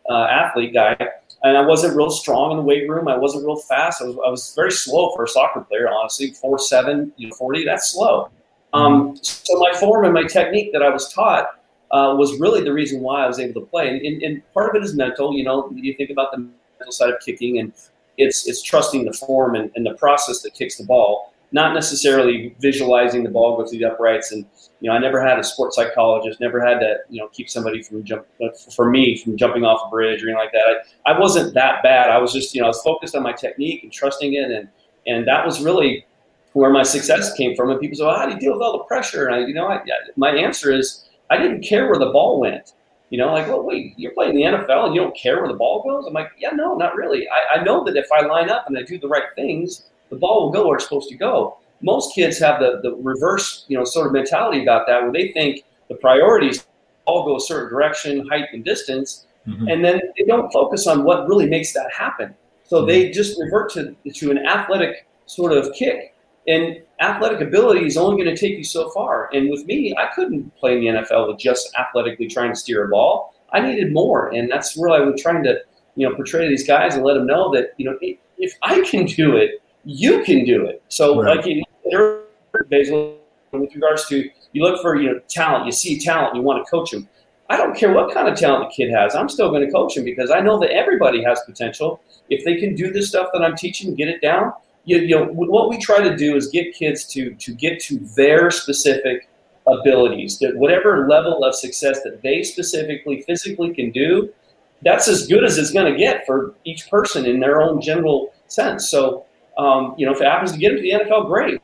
[0.09, 0.95] uh, athlete guy,
[1.43, 3.07] and I wasn't real strong in the weight room.
[3.07, 4.01] I wasn't real fast.
[4.01, 6.31] I was, I was very slow for a soccer player, honestly.
[6.31, 7.65] Four seven, you know, forty.
[7.65, 8.29] That's slow.
[8.73, 11.59] Um, so my form and my technique that I was taught
[11.91, 13.87] uh, was really the reason why I was able to play.
[13.87, 15.37] And, and, and part of it is mental.
[15.37, 16.37] You know, you think about the
[16.79, 17.71] mental side of kicking, and
[18.17, 22.55] it's it's trusting the form and, and the process that kicks the ball, not necessarily
[22.59, 24.31] visualizing the ball go through the uprights.
[24.31, 24.45] And
[24.83, 27.81] you know, I never had a sports psychologist, never had to you know keep somebody
[27.81, 30.83] from jump uh, for me from jumping off a bridge or anything like that.
[31.05, 32.09] I, I wasn't that bad.
[32.09, 34.67] I was just you know I was focused on my technique and trusting it, and
[35.07, 36.05] and that was really
[36.51, 37.69] where my success came from.
[37.69, 39.27] And people say, well, how do you deal with all the pressure?
[39.27, 39.79] And I, you know, I,
[40.17, 42.73] my answer is I didn't care where the ball went.
[43.09, 45.57] You know, like, well, wait, you're playing the NFL and you don't care where the
[45.57, 46.05] ball goes?
[46.05, 47.25] I'm like, yeah, no, not really.
[47.29, 50.17] I, I know that if I line up and I do the right things, the
[50.17, 51.57] ball will go where it's supposed to go.
[51.83, 55.31] Most kids have the, the reverse, you know, sort of mentality about that, where they
[55.33, 56.65] think the priorities
[57.05, 59.69] all go a certain direction, height and distance, Mhm.
[59.71, 62.33] and then they don't focus on what really makes that happen.
[62.63, 66.15] So they just revert to to an athletic sort of kick,
[66.47, 69.29] and athletic ability is only going to take you so far.
[69.33, 72.85] And with me, I couldn't play in the NFL with just athletically trying to steer
[72.85, 73.33] a ball.
[73.51, 75.59] I needed more, and that's where I was trying to
[75.97, 78.79] you know portray to these guys and let them know that you know if- I
[78.81, 80.81] can do it, you can do it.
[80.87, 81.35] So Right.
[81.37, 86.41] like you with regards to you look for you know talent, you see talent, you
[86.41, 87.07] want to coach them.
[87.49, 89.15] I don't care what kind of talent the kid has.
[89.15, 92.01] I'm still going to coach him because I know that everybody has potential.
[92.29, 94.53] If they can do this stuff that I'm teaching, get it down.
[94.85, 97.99] You, you know what we try to do is get kids to to get to
[98.15, 99.29] their specific
[99.67, 100.39] abilities.
[100.39, 104.33] That whatever level of success that they specifically physically can do,
[104.81, 108.33] that's as good as it's going to get for each person in their own general
[108.47, 108.89] sense.
[108.89, 109.25] So
[109.57, 111.61] um, you know if it happens to get them to the NFL, great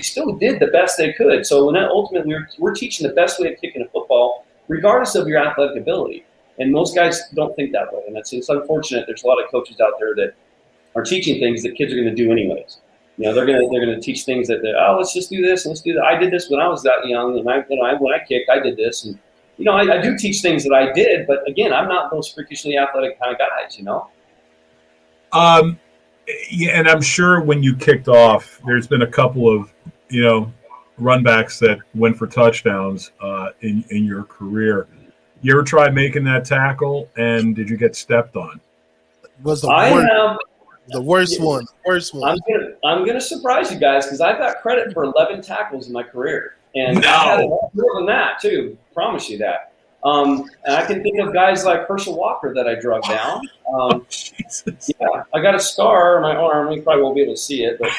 [0.00, 1.44] they still did the best they could.
[1.44, 5.14] So when that ultimately we're, we're teaching the best way of kicking a football, regardless
[5.14, 6.24] of your athletic ability.
[6.58, 9.04] And most guys don't think that way, and that's it's unfortunate.
[9.06, 10.34] There's a lot of coaches out there that
[10.94, 12.78] are teaching things that kids are going to do anyways.
[13.16, 15.40] You know, they're going to they're to teach things that they oh let's just do
[15.42, 16.04] this, let's do that.
[16.04, 18.22] I did this when I was that young, and I you know I, when I
[18.24, 19.18] kicked, I did this, and
[19.56, 22.28] you know I, I do teach things that I did, but again, I'm not those
[22.28, 23.78] freakishly athletic kind of guys.
[23.78, 24.08] You know.
[25.32, 25.78] Um,
[26.50, 29.72] yeah, and I'm sure when you kicked off, there's been a couple of
[30.10, 30.52] you know
[31.00, 34.86] runbacks that went for touchdowns uh, in in your career.
[35.42, 38.60] You ever try making that tackle, and did you get stepped on?
[39.42, 40.38] Was the I worst, have
[40.88, 42.30] the worst one, worst one.
[42.30, 45.92] I'm gonna I'm gonna surprise you guys because I've got credit for 11 tackles in
[45.92, 48.76] my career, and I had more than that too.
[48.92, 49.72] Promise you that.
[50.02, 53.42] Um, and I can think of guys like Herschel Walker that I drug down.
[53.74, 54.90] Um, Jesus.
[54.98, 56.72] yeah, I got a scar on my arm.
[56.72, 57.90] You probably won't be able to see it, but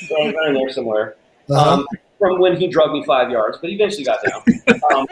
[0.00, 1.16] it's right there somewhere.
[1.50, 1.74] Uh-huh.
[1.74, 1.86] Um,
[2.18, 4.42] from when he drugged me five yards, but he eventually got down.
[4.92, 5.06] Um,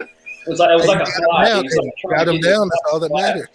[0.00, 1.44] it was like, it was like a fly.
[1.48, 2.68] Down, He was like got him down.
[2.68, 3.22] That's all that fly.
[3.22, 3.46] matters.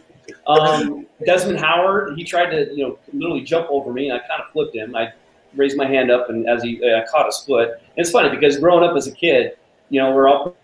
[0.46, 4.40] Um, Desmond Howard, he tried to, you know, literally jump over me, and I kind
[4.40, 4.94] of flipped him.
[4.94, 5.12] I
[5.56, 8.56] raised my hand up, and as he uh, caught his foot, and it's funny because
[8.58, 9.56] growing up as a kid,
[9.90, 10.54] you know, we're all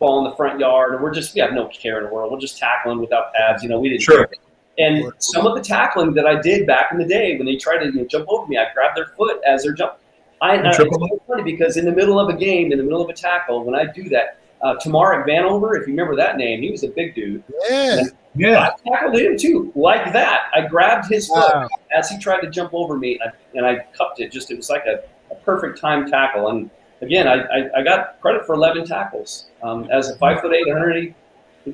[0.00, 2.32] ball in the front yard, and we're just we have no care in the world.
[2.32, 3.62] We're just tackling without pads.
[3.62, 4.26] You know, we didn't Sure.
[4.26, 4.36] care.
[4.78, 7.78] And some of the tackling that I did back in the day when they tried
[7.78, 9.98] to you know, jump over me, I grabbed their foot as they're jumping.
[10.40, 13.02] I, I, it's so funny because in the middle of a game, in the middle
[13.02, 16.62] of a tackle, when I do that, uh, Tamarick Vanover, if you remember that name,
[16.62, 17.42] he was a big dude.
[17.68, 18.02] Yeah.
[18.34, 18.70] Yeah.
[18.70, 20.50] I tackled him too, like that.
[20.54, 23.84] I grabbed his foot as he tried to jump over me, and I, and I
[23.96, 24.32] cupped it.
[24.32, 26.48] Just it was like a, a perfect time tackle.
[26.48, 26.70] And
[27.02, 30.66] again, I, I, I got credit for 11 tackles um, as a five foot eight,
[30.66, 31.14] 180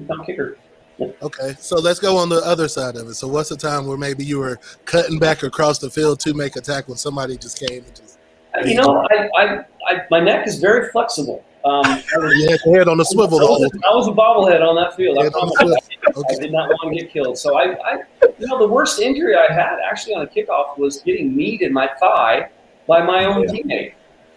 [0.07, 0.59] pound kicker.
[1.01, 3.15] Okay, so let's go on the other side of it.
[3.15, 6.57] So, what's the time where maybe you were cutting back across the field to make
[6.57, 8.19] a tackle, when somebody just came and just
[8.65, 11.45] You know, I, I, I, my neck is very flexible.
[11.65, 14.13] Um, I, was, you had your head on the swivel I, was, I was a
[14.13, 15.19] bobblehead on that field.
[15.19, 15.79] I on the promise.
[15.85, 16.25] swivel.
[16.29, 17.39] I did not want to get killed.
[17.39, 18.03] So I, I,
[18.39, 21.73] you know, the worst injury I had actually on a kickoff was getting kneed in
[21.73, 22.51] my thigh
[22.87, 23.51] by my own Yeah.
[23.51, 23.93] teammate.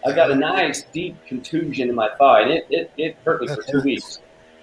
[0.06, 3.48] I got a nice deep contusion in my thigh, and it, it, it hurt me
[3.48, 4.20] for two weeks.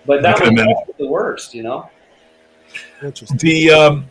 [0.09, 1.90] But that I can was the worst, you know.
[3.36, 4.09] The um,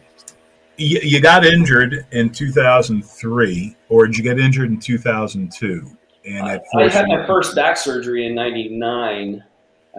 [0.77, 5.97] you, you got injured in 2003, or did you get injured in 2002?
[6.25, 9.43] And I, I had my first back surgery in '99,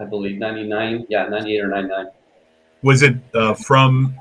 [0.01, 0.39] I believe.
[0.39, 2.07] '99, yeah, '98 or '99.
[2.83, 4.17] was it uh, from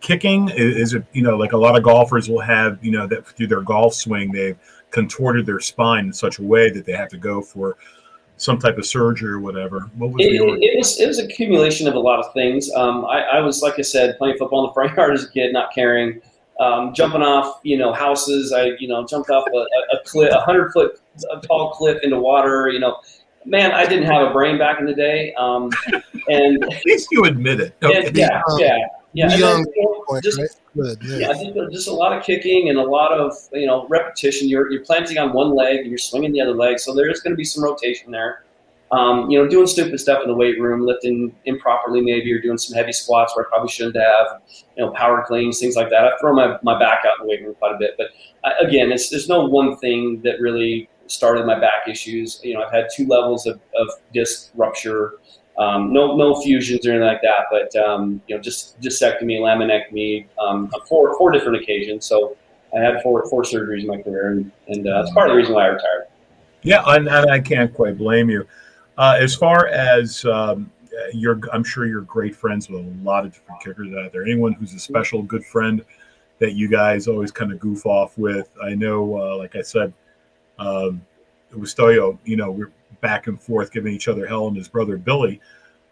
[0.00, 0.48] kicking?
[0.48, 3.46] Is it you know like a lot of golfers will have you know that through
[3.46, 4.58] their golf swing they've
[4.90, 7.76] contorted their spine in such a way that they have to go for
[8.40, 9.90] some type of surgery or whatever.
[9.96, 12.72] What was It, the it, was it was accumulation of a lot of things.
[12.72, 15.30] Um, I, I was like I said, playing football in the front yard as a
[15.30, 16.20] kid, not caring,
[16.58, 18.52] um, jumping off you know houses.
[18.52, 22.18] I you know jumped off a, a, cliff, a hundred foot a tall cliff into
[22.18, 22.70] water.
[22.70, 23.00] You know,
[23.44, 25.34] man, I didn't have a brain back in the day.
[25.34, 25.70] Um,
[26.28, 27.74] and, At least you admit it.
[27.82, 28.10] and Okay.
[28.14, 28.78] yeah, yeah,
[29.12, 29.34] yeah.
[29.34, 29.66] Young
[30.06, 30.48] Point, just right?
[30.74, 30.98] Good.
[31.02, 31.32] Yeah.
[31.32, 34.48] yeah, just, a lot of kicking and a lot of you know repetition.
[34.48, 37.32] You're you're planting on one leg and you're swinging the other leg, so there's going
[37.32, 38.44] to be some rotation there.
[38.92, 42.58] Um, you know, doing stupid stuff in the weight room, lifting improperly, maybe, or doing
[42.58, 44.42] some heavy squats where I probably shouldn't have.
[44.76, 46.04] You know, power cleans, things like that.
[46.04, 48.08] I throw my, my back out in the weight room quite a bit, but
[48.42, 52.40] uh, again, it's, there's no one thing that really started my back issues.
[52.42, 55.14] You know, I've had two levels of, of disc rupture.
[55.60, 60.26] Um, no, no fusions or anything like that, but um, you know, just discectomy, laminectomy,
[60.38, 62.06] um, four four different occasions.
[62.06, 62.34] So
[62.74, 65.36] I had four four surgeries in my career, and, and uh, that's part of the
[65.36, 66.06] reason why I retired.
[66.62, 68.46] Yeah, and, and I can't quite blame you.
[68.96, 70.70] Uh, as far as um,
[71.12, 74.24] you're, I'm sure you're great friends with a lot of different kickers out there.
[74.24, 75.84] Anyone who's a special good friend
[76.38, 78.48] that you guys always kind of goof off with.
[78.62, 79.92] I know, uh, like I said,
[80.58, 81.02] um,
[81.54, 85.40] Wistoyo, you know, we're back and forth giving each other hell, and his brother Billy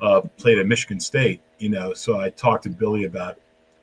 [0.00, 1.40] uh, played at Michigan State.
[1.59, 3.38] You know, so I talked to Billy about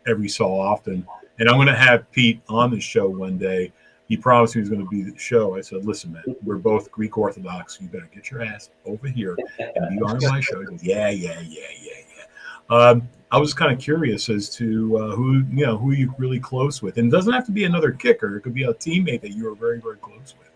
[0.07, 1.05] every so often,
[1.39, 3.71] and I'm going to have Pete on the show one day
[4.07, 5.55] he promised me he was going to be the show.
[5.55, 7.79] I said, "Listen, man, we're both Greek Orthodox.
[7.81, 11.39] You better get your ass over here and be on my show." Goes, "Yeah, yeah,
[11.41, 15.77] yeah, yeah, yeah." Um, I was kind of curious as to uh, who you know
[15.77, 18.37] who you really close with, and it doesn't have to be another kicker.
[18.37, 20.49] It could be a teammate that you were very, very close with.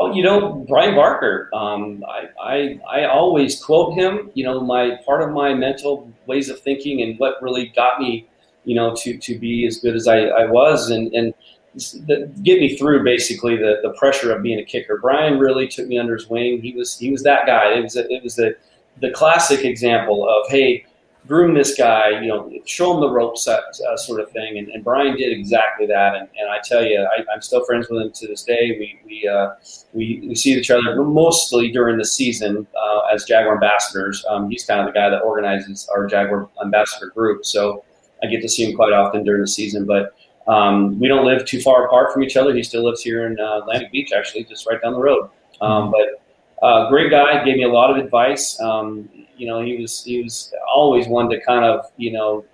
[0.00, 1.50] Oh, you know, Bryan Barker.
[1.52, 4.30] Um, I, I I always quote him.
[4.34, 8.28] You know, my part of my mental ways of thinking and what really got me,
[8.64, 11.34] you know, to to be as good as I, I was and and
[11.74, 14.98] the, get me through basically the, the pressure of being a kicker.
[14.98, 16.62] Brian really took me under his wing.
[16.62, 17.76] He was he was that guy.
[17.76, 18.56] It was a, it was the
[19.00, 20.86] the classic example of hey,
[21.28, 24.58] groom this guy, you know, show him the ropes, uh, uh, sort of thing.
[24.58, 26.16] And, and Brian did exactly that.
[26.16, 28.76] And, and I tell you, I, I'm still friends with him to this day.
[28.78, 29.50] We we uh,
[29.92, 34.24] we, we see each other mostly during the season uh, as Jaguar ambassadors.
[34.28, 37.84] Um, he's kind of the guy that organizes our Jaguar ambassador group, so
[38.22, 39.84] I get to see him quite often during the season.
[39.84, 40.14] But
[40.48, 42.54] um, we don't live too far apart from each other.
[42.54, 45.28] He still lives here in uh, Atlantic Beach, actually, just right down the road.
[45.60, 48.58] Um, but uh, great guy, gave me a lot of advice.
[48.60, 49.08] Um,
[49.38, 52.44] you know, he was he was always one to kind of you know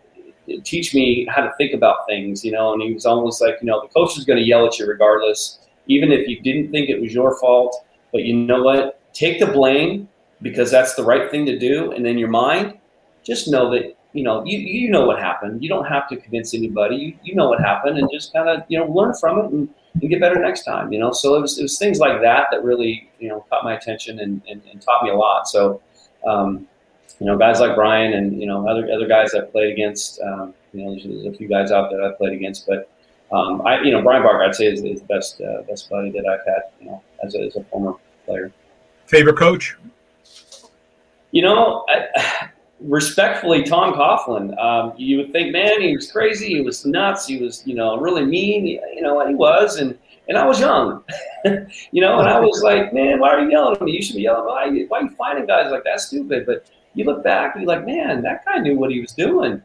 [0.62, 2.44] teach me how to think about things.
[2.44, 4.66] You know, and he was almost like you know the coach is going to yell
[4.66, 7.84] at you regardless, even if you didn't think it was your fault.
[8.12, 9.00] But you know what?
[9.12, 10.08] Take the blame
[10.42, 12.78] because that's the right thing to do, and in your mind,
[13.22, 15.62] just know that you know you, you know what happened.
[15.62, 16.96] You don't have to convince anybody.
[16.96, 19.68] You, you know what happened, and just kind of you know learn from it and,
[20.00, 20.92] and get better next time.
[20.92, 23.64] You know, so it was, it was things like that that really you know caught
[23.64, 25.48] my attention and, and, and taught me a lot.
[25.48, 25.80] So.
[26.26, 26.66] Um,
[27.20, 30.20] you know, guys like Brian and you know other other guys I've played against.
[30.20, 32.90] Um, you know, there's, there's, a few guys out there I've played against, but
[33.30, 36.10] um, I, you know, Bryan Barker, I'd say is, is the best uh, best buddy
[36.10, 36.62] that I've had.
[36.80, 37.94] You know, as a, as a former
[38.26, 38.52] player.
[39.06, 39.76] Favorite coach?
[41.30, 42.48] You know, I,
[42.80, 44.58] respectfully, Tom Coughlin.
[44.58, 46.48] Um, you would think, man, he was crazy.
[46.48, 47.26] He was nuts.
[47.26, 48.66] He was, you know, really mean.
[48.66, 49.96] You know, he was, and
[50.28, 51.04] and I was young,
[51.44, 53.92] you know, and I was like, man, why are you yelling at me?
[53.92, 54.46] You should be yelling.
[54.46, 56.00] Why, why are you finding guys like that?
[56.00, 56.46] Stupid.
[56.46, 59.62] But you look back and you're like, man, that guy knew what he was doing.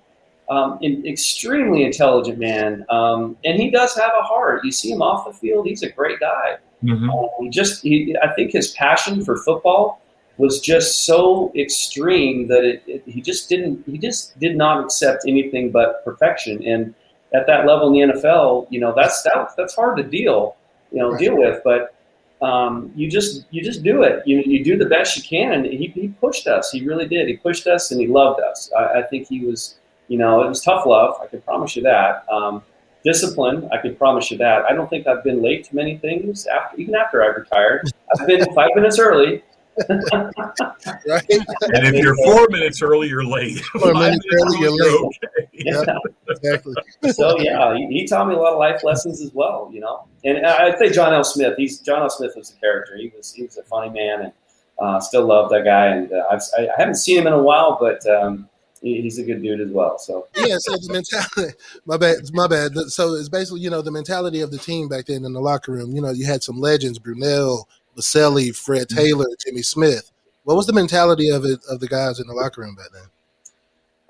[0.49, 4.65] Um, an extremely intelligent man, um, and he does have a heart.
[4.65, 6.57] You see him off the field; he's a great guy.
[6.83, 7.09] Mm-hmm.
[7.09, 10.01] Uh, he just, he, I think his passion for football
[10.37, 15.25] was just so extreme that it, it, he just didn't, he just did not accept
[15.27, 16.65] anything but perfection.
[16.65, 16.95] And
[17.33, 20.55] at that level in the NFL, you know, that's that, that's hard to deal,
[20.91, 21.19] you know, right.
[21.19, 21.61] deal with.
[21.63, 21.93] But
[22.41, 24.23] um, you just you just do it.
[24.25, 26.71] You you do the best you can, and he, he pushed us.
[26.71, 27.27] He really did.
[27.27, 28.71] He pushed us, and he loved us.
[28.77, 29.79] I, I think he was
[30.09, 31.15] you know, it was tough love.
[31.21, 32.25] I can promise you that.
[32.29, 32.63] Um,
[33.05, 34.65] discipline, I can promise you that.
[34.65, 37.89] I don't think I've been late to many things after, even after I retired.
[38.19, 39.43] I've been five minutes early.
[39.89, 41.25] right.
[41.29, 43.59] And if you're four minutes early, you're late.
[43.79, 45.19] Four minutes early, you're late.
[45.37, 45.48] Okay.
[45.65, 45.83] Yeah,
[46.29, 46.73] exactly.
[47.11, 49.69] so yeah, he, he, taught me a lot of life lessons as well.
[49.73, 51.23] You know, and I'd say John L.
[51.23, 51.55] Smith.
[51.57, 52.09] He's John L.
[52.09, 52.95] Smith was a character.
[52.95, 54.33] He was he was a funny man, and
[54.79, 55.87] uh, still love that guy.
[55.87, 58.47] And uh, I've, I haven't seen him in a while, but um,
[58.81, 59.97] he's a good dude as well.
[59.99, 62.73] So yeah, so the mentality, my bad, my bad.
[62.87, 65.71] So it's basically you know the mentality of the team back then in the locker
[65.71, 65.95] room.
[65.95, 67.65] You know, you had some legends: Brunell,
[67.97, 68.97] Boselli, Fred mm-hmm.
[68.97, 70.11] Taylor, Jimmy Smith.
[70.43, 73.03] What was the mentality of it of the guys in the locker room back then?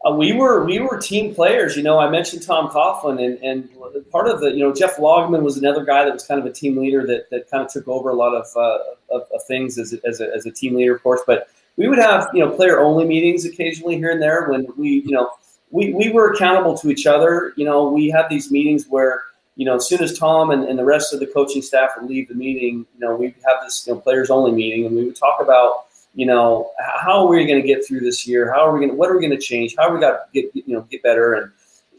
[0.05, 1.75] Uh, we were we were team players.
[1.75, 3.69] You know, I mentioned Tom Coughlin, and and
[4.11, 6.53] part of the you know Jeff Lageman was another guy that was kind of a
[6.53, 8.79] team leader that that kind of took over a lot of uh,
[9.13, 11.87] of, of, things as a, as a, as a team leader, of course, but we
[11.89, 15.29] would have you know player only meetings occasionally here and there when we you know
[15.71, 17.53] we, we were accountable to each other.
[17.55, 19.23] You know, we had these meetings where
[19.57, 22.09] you know as soon as Tom and, and the rest of the coaching staff would
[22.09, 25.03] leave the meeting, you know, we'd have this you know, players only meeting and we
[25.03, 28.51] would talk about you know how are we going to get through this year?
[28.53, 28.91] How are we going?
[28.91, 29.75] to What are we going to change?
[29.77, 31.51] How are we got to get you know get better and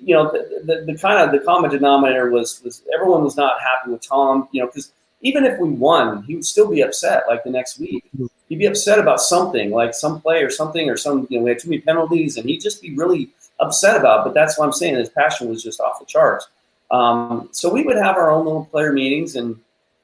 [0.03, 3.61] you know the, the, the, kind of the common denominator was was everyone was not
[3.61, 4.49] happy with Tom.
[4.53, 4.93] You know because
[5.23, 8.05] even if we won, he would still be upset like the next week
[8.51, 11.51] he'd be upset about something, like some play or something, or some, you know, we
[11.51, 13.31] had too many penalties, and he'd just be really
[13.61, 14.25] upset about it.
[14.25, 14.97] But that's what I'm saying.
[14.97, 16.49] His passion was just off the charts.
[16.91, 19.59] Um, so we would have our own little player meetings and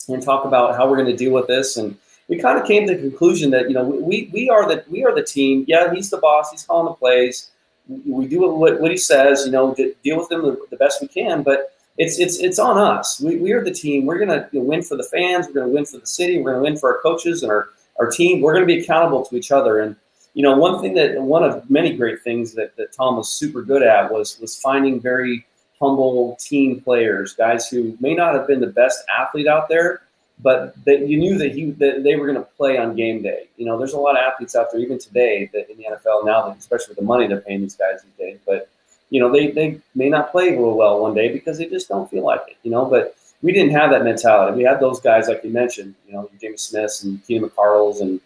[0.08, 1.76] and talk about how we're going to deal with this.
[1.76, 1.96] And
[2.28, 5.04] we kind of came to the conclusion that you know we we are the we
[5.04, 5.64] are the team.
[5.68, 6.50] Yeah, he's the boss.
[6.50, 7.50] He's calling the plays.
[7.88, 9.44] We do what, what he says.
[9.46, 11.42] You know, deal with them the, best we can.
[11.42, 13.20] But it's it's it's on us.
[13.20, 14.06] We, we are the team.
[14.06, 15.46] We're to win for the fans.
[15.46, 16.40] We're to win for the city.
[16.42, 17.68] We're to win for our coaches and our
[17.98, 19.80] our team, we're to be accountable to each other.
[19.80, 19.96] And
[20.34, 23.62] you know, one thing that one of many great things that, that Tom was super
[23.62, 25.46] good at was was finding very
[25.80, 30.02] humble team players, guys who may not have been the best athlete out there,
[30.40, 33.48] but that you knew that he that they were going to play on game day.
[33.56, 36.26] You know, there's a lot of athletes out there even today that in the NFL
[36.26, 38.68] now, that especially with the money they're paying these guys these days, but
[39.10, 42.10] you know, they, they may not play real well one day because they just don't
[42.10, 44.56] feel like it, you know, but we didn't have that mentality.
[44.56, 48.20] We had those guys like you mentioned, you know, James Smiths and Keenan McCardells and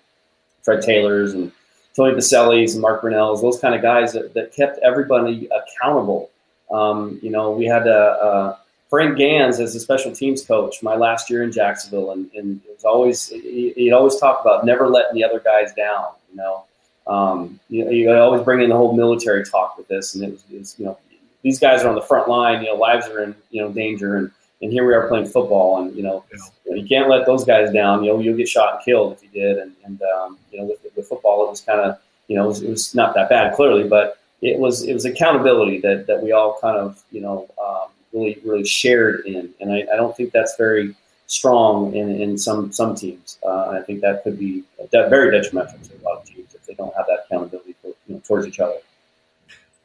[0.63, 1.53] Fred Taylors and
[1.95, 6.31] Tony Bosellis and Mark Brunells, those kind of guys that, that kept everybody accountable.
[6.71, 8.57] Um, you know, we had uh, uh,
[8.91, 12.74] Frank Gansz as a special teams coach my last year in Jacksonville, and, and it
[12.74, 16.07] was always he, would always talk about never letting the other guys down.
[16.30, 16.64] You know,
[17.07, 20.45] um, you, you always bring in the whole military talk with this, and it was,
[20.51, 20.99] it was, you know
[21.43, 22.62] these guys are on the front line.
[22.62, 24.30] You know, lives are in you know danger, and
[24.62, 26.74] and here we are playing football, and you know, yeah.
[26.74, 28.05] you can't let those guys down.
[28.05, 29.59] You know, you'll get shot and killed if you did.
[29.59, 32.49] And, and um, you know, with, with football, it was kind of, you know, it
[32.49, 36.22] was, it was, not that bad clearly, but it was it was accountability that that
[36.22, 39.53] we all kind of, you know, um, really really shared in.
[39.61, 40.95] And I, I, don't think that's very
[41.27, 43.39] strong in, in some some teams.
[43.45, 46.75] Uh, I think that could be very detrimental to a lot of teams if they
[46.75, 48.79] don't have that accountability for, you know, towards each other.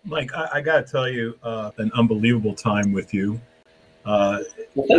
[0.03, 3.39] Mike, I, I got to tell you, uh, an unbelievable time with you.
[4.05, 4.39] Uh,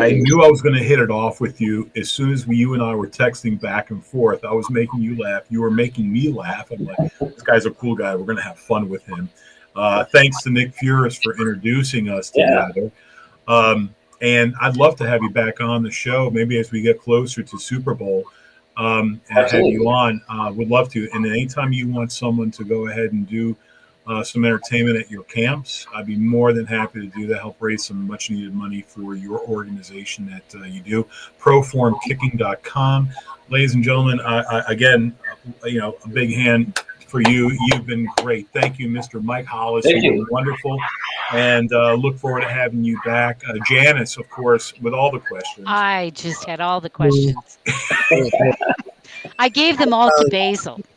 [0.00, 2.56] I knew I was going to hit it off with you as soon as we,
[2.56, 4.44] you and I were texting back and forth.
[4.44, 5.44] I was making you laugh.
[5.48, 6.72] You were making me laugh.
[6.72, 8.16] I'm like, this guy's a cool guy.
[8.16, 9.30] We're going to have fun with him.
[9.76, 12.90] Uh, thanks to Nick Furis for introducing us together.
[13.48, 17.00] Um, and I'd love to have you back on the show, maybe as we get
[17.00, 18.24] closer to Super Bowl.
[18.76, 20.20] Um, and have you on.
[20.28, 21.08] Uh, would love to.
[21.12, 23.56] And anytime you want someone to go ahead and do
[24.06, 27.38] uh, some entertainment at your camps, I'd be more than happy to do that.
[27.38, 31.06] Help raise some much needed money for your organization that uh, you do.
[31.40, 33.08] Proformkicking.com.
[33.48, 35.16] Ladies and gentlemen, I, I, again,
[35.62, 37.56] uh, you know, a big hand for you.
[37.66, 38.48] You've been great.
[38.52, 39.22] Thank you, Mr.
[39.22, 39.84] Mike Hollis.
[39.84, 40.26] Thank You've you.
[40.30, 40.78] wonderful.
[41.32, 43.42] And uh, look forward to having you back.
[43.48, 45.66] Uh, Janice, of course, with all the questions.
[45.68, 47.58] I just had all the questions.
[49.38, 50.80] I gave them all to Basile.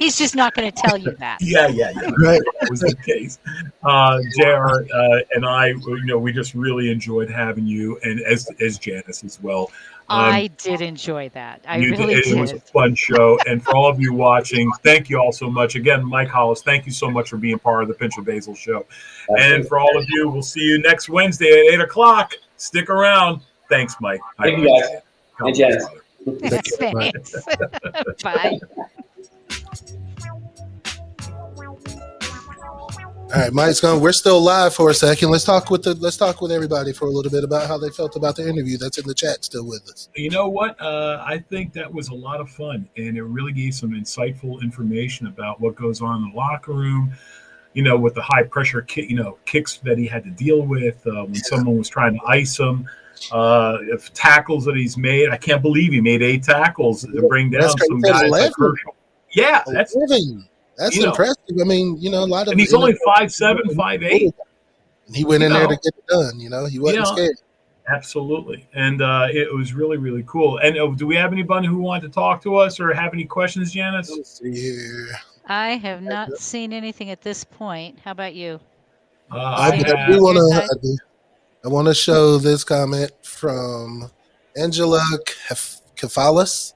[0.00, 1.38] He's just not going to tell you that.
[1.42, 2.10] yeah, yeah, yeah.
[2.18, 2.40] Right.
[2.60, 3.38] That was the case.
[3.82, 4.86] Uh, Jr.
[4.94, 9.22] Uh, and I, you know, we just really enjoyed having you, and as as Janice
[9.24, 9.70] as well.
[10.10, 11.64] Um, I did enjoy that.
[11.68, 12.24] I you really did.
[12.24, 12.36] did.
[12.36, 13.38] It was a fun show.
[13.46, 15.76] And for all of you watching, thank you all so much.
[15.76, 18.54] Again, Mike Hollis, thank you so much for being part of the Pinch of Basile
[18.56, 18.84] show.
[19.38, 22.32] And for all of you, we'll see you next Wednesday at 8 o'clock.
[22.56, 23.40] Stick around.
[23.68, 24.20] Thanks, Mike.
[24.38, 25.00] I Thank you, guys.
[25.38, 25.84] appreciate it.
[26.20, 27.44] God Hey, bless, Janice.
[27.46, 28.14] brother.
[28.18, 28.22] Thanks.
[28.22, 28.60] Bye.
[33.32, 34.00] All right, Mike's gone.
[34.00, 35.30] We're still live for a second.
[35.30, 37.90] Let's talk with the let's talk with everybody for a little bit about how they
[37.90, 38.76] felt about the interview.
[38.76, 40.08] That's in the chat still with us.
[40.16, 40.80] You know what?
[40.80, 44.60] Uh, I think that was a lot of fun, and it really gave some insightful
[44.62, 47.12] information about what goes on in the locker room.
[47.72, 50.62] You know, with the high pressure kick, you know, kicks that he had to deal
[50.62, 52.88] with uh, when someone was trying to ice him.
[53.30, 57.50] Uh, if tackles that he's made, I can't believe he made eight tackles to bring
[57.50, 58.96] down some guys like Herschel.
[59.30, 60.48] Yeah, that's Eleven.
[60.76, 61.10] That's you know.
[61.10, 61.36] impressive.
[61.60, 64.34] I mean, you know, a lot of and he's only five seven, five eight.
[65.06, 66.38] And he went in You there to get it done.
[66.40, 67.12] You know, he wasn't Yeah.
[67.12, 67.36] scared.
[67.88, 70.58] Absolutely, and uh, it was really really cool.
[70.58, 73.24] And uh, do we have anybody who wanted to talk to us or have any
[73.24, 74.10] questions, Janice?
[74.10, 75.08] Let's see here.
[75.46, 77.98] I have not seen anything at this point.
[78.04, 78.60] How about you?
[79.32, 80.62] Uh, I, I Any I have- do want to.
[80.62, 80.96] I,
[81.64, 84.08] I want to show this comment from
[84.56, 86.74] Angela Kef- Kefalis.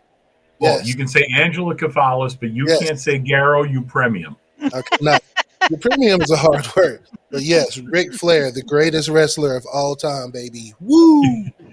[0.61, 0.87] Well, Yes.
[0.89, 2.79] you can say Angela Kefalis, but you Yes.
[2.83, 4.37] can't say Garo Yepremian.
[4.63, 5.19] Okay, no,
[5.65, 7.01] Yepremian is a hard word,
[7.31, 10.73] but yes, Ric Flair, the greatest wrestler of all time, baby.
[10.81, 11.23] Woo!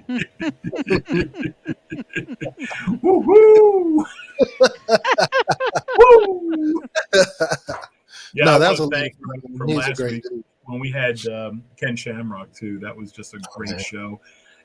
[3.02, 4.06] Woo-hoo!
[5.98, 6.82] Woo!
[8.34, 9.14] Yeah, no, that was a thank
[9.58, 10.44] from a last great week dude.
[10.66, 12.80] when we had um, Ken Shamrock too.
[12.80, 13.84] That was just a great Okay.
[13.84, 14.22] show.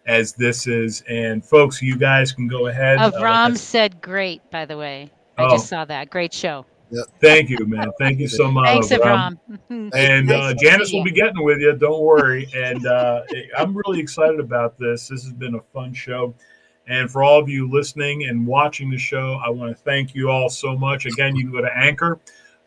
[0.07, 2.99] As this is, and folks, you guys can go ahead.
[2.99, 5.11] uh, Avram said great, by the way.
[5.37, 5.51] I Oh.
[5.51, 6.11] just saw that.
[6.11, 6.65] Great show.
[7.21, 7.89] thank you, man.
[7.99, 8.67] Thank you so much.
[8.69, 9.37] Thanks, Avram.
[9.69, 9.91] Avram.
[9.95, 11.73] And Nice uh, Janice will be getting with you.
[11.77, 12.47] Don't worry.
[12.55, 13.23] And uh,
[13.59, 15.09] I'm really excited about this.
[15.09, 16.33] This has been a fun show.
[16.87, 20.31] And for all of you listening and watching the show, I want to thank you
[20.31, 21.05] all so much.
[21.07, 22.21] Again, you can go to Anchor,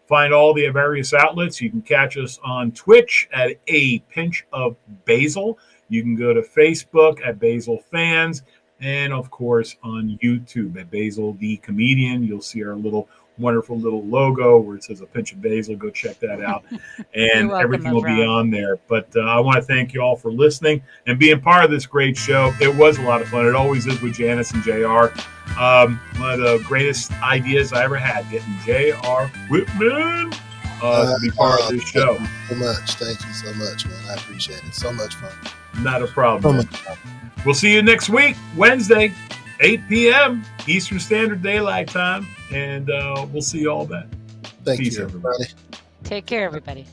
[0.09, 1.61] find all the various outlets.
[1.61, 4.75] You can catch us on Twitch at A Pinch of
[5.05, 5.57] Basile.
[5.89, 8.43] You can go to Facebook at Basile Fans.
[8.81, 12.23] And of course, on YouTube at Basile the Comedian.
[12.23, 15.75] You'll see our little wonderful little logo where it says a pinch of Basile.
[15.75, 16.63] Go check that out.
[17.15, 18.77] And welcome, everything will be on there.
[18.87, 21.85] But uh, I want to thank you all for listening and being part of this
[21.85, 22.53] great show.
[22.61, 23.45] It was a lot of fun.
[23.47, 25.07] It always is with Janice and JR.
[25.59, 30.31] Um, one of the greatest ideas I ever had getting JR Whitman
[30.81, 32.15] uh, to be part of this show.
[32.15, 32.93] Thank you so much.
[32.95, 33.95] Thank you so much, man.
[34.09, 34.73] I appreciate it.
[34.73, 35.31] So much fun.
[35.83, 36.57] Not a So problem.
[36.57, 36.97] much fun.
[37.45, 39.13] We'll see you next week, Wednesday,
[39.61, 40.43] 8 p.m.
[40.67, 42.27] Eastern Standard Daylight Time.
[42.53, 44.09] And uh, we'll see you all then.
[44.65, 45.43] Thank Peace, you, everybody.
[45.43, 45.53] everybody.
[46.03, 46.85] Take care, everybody.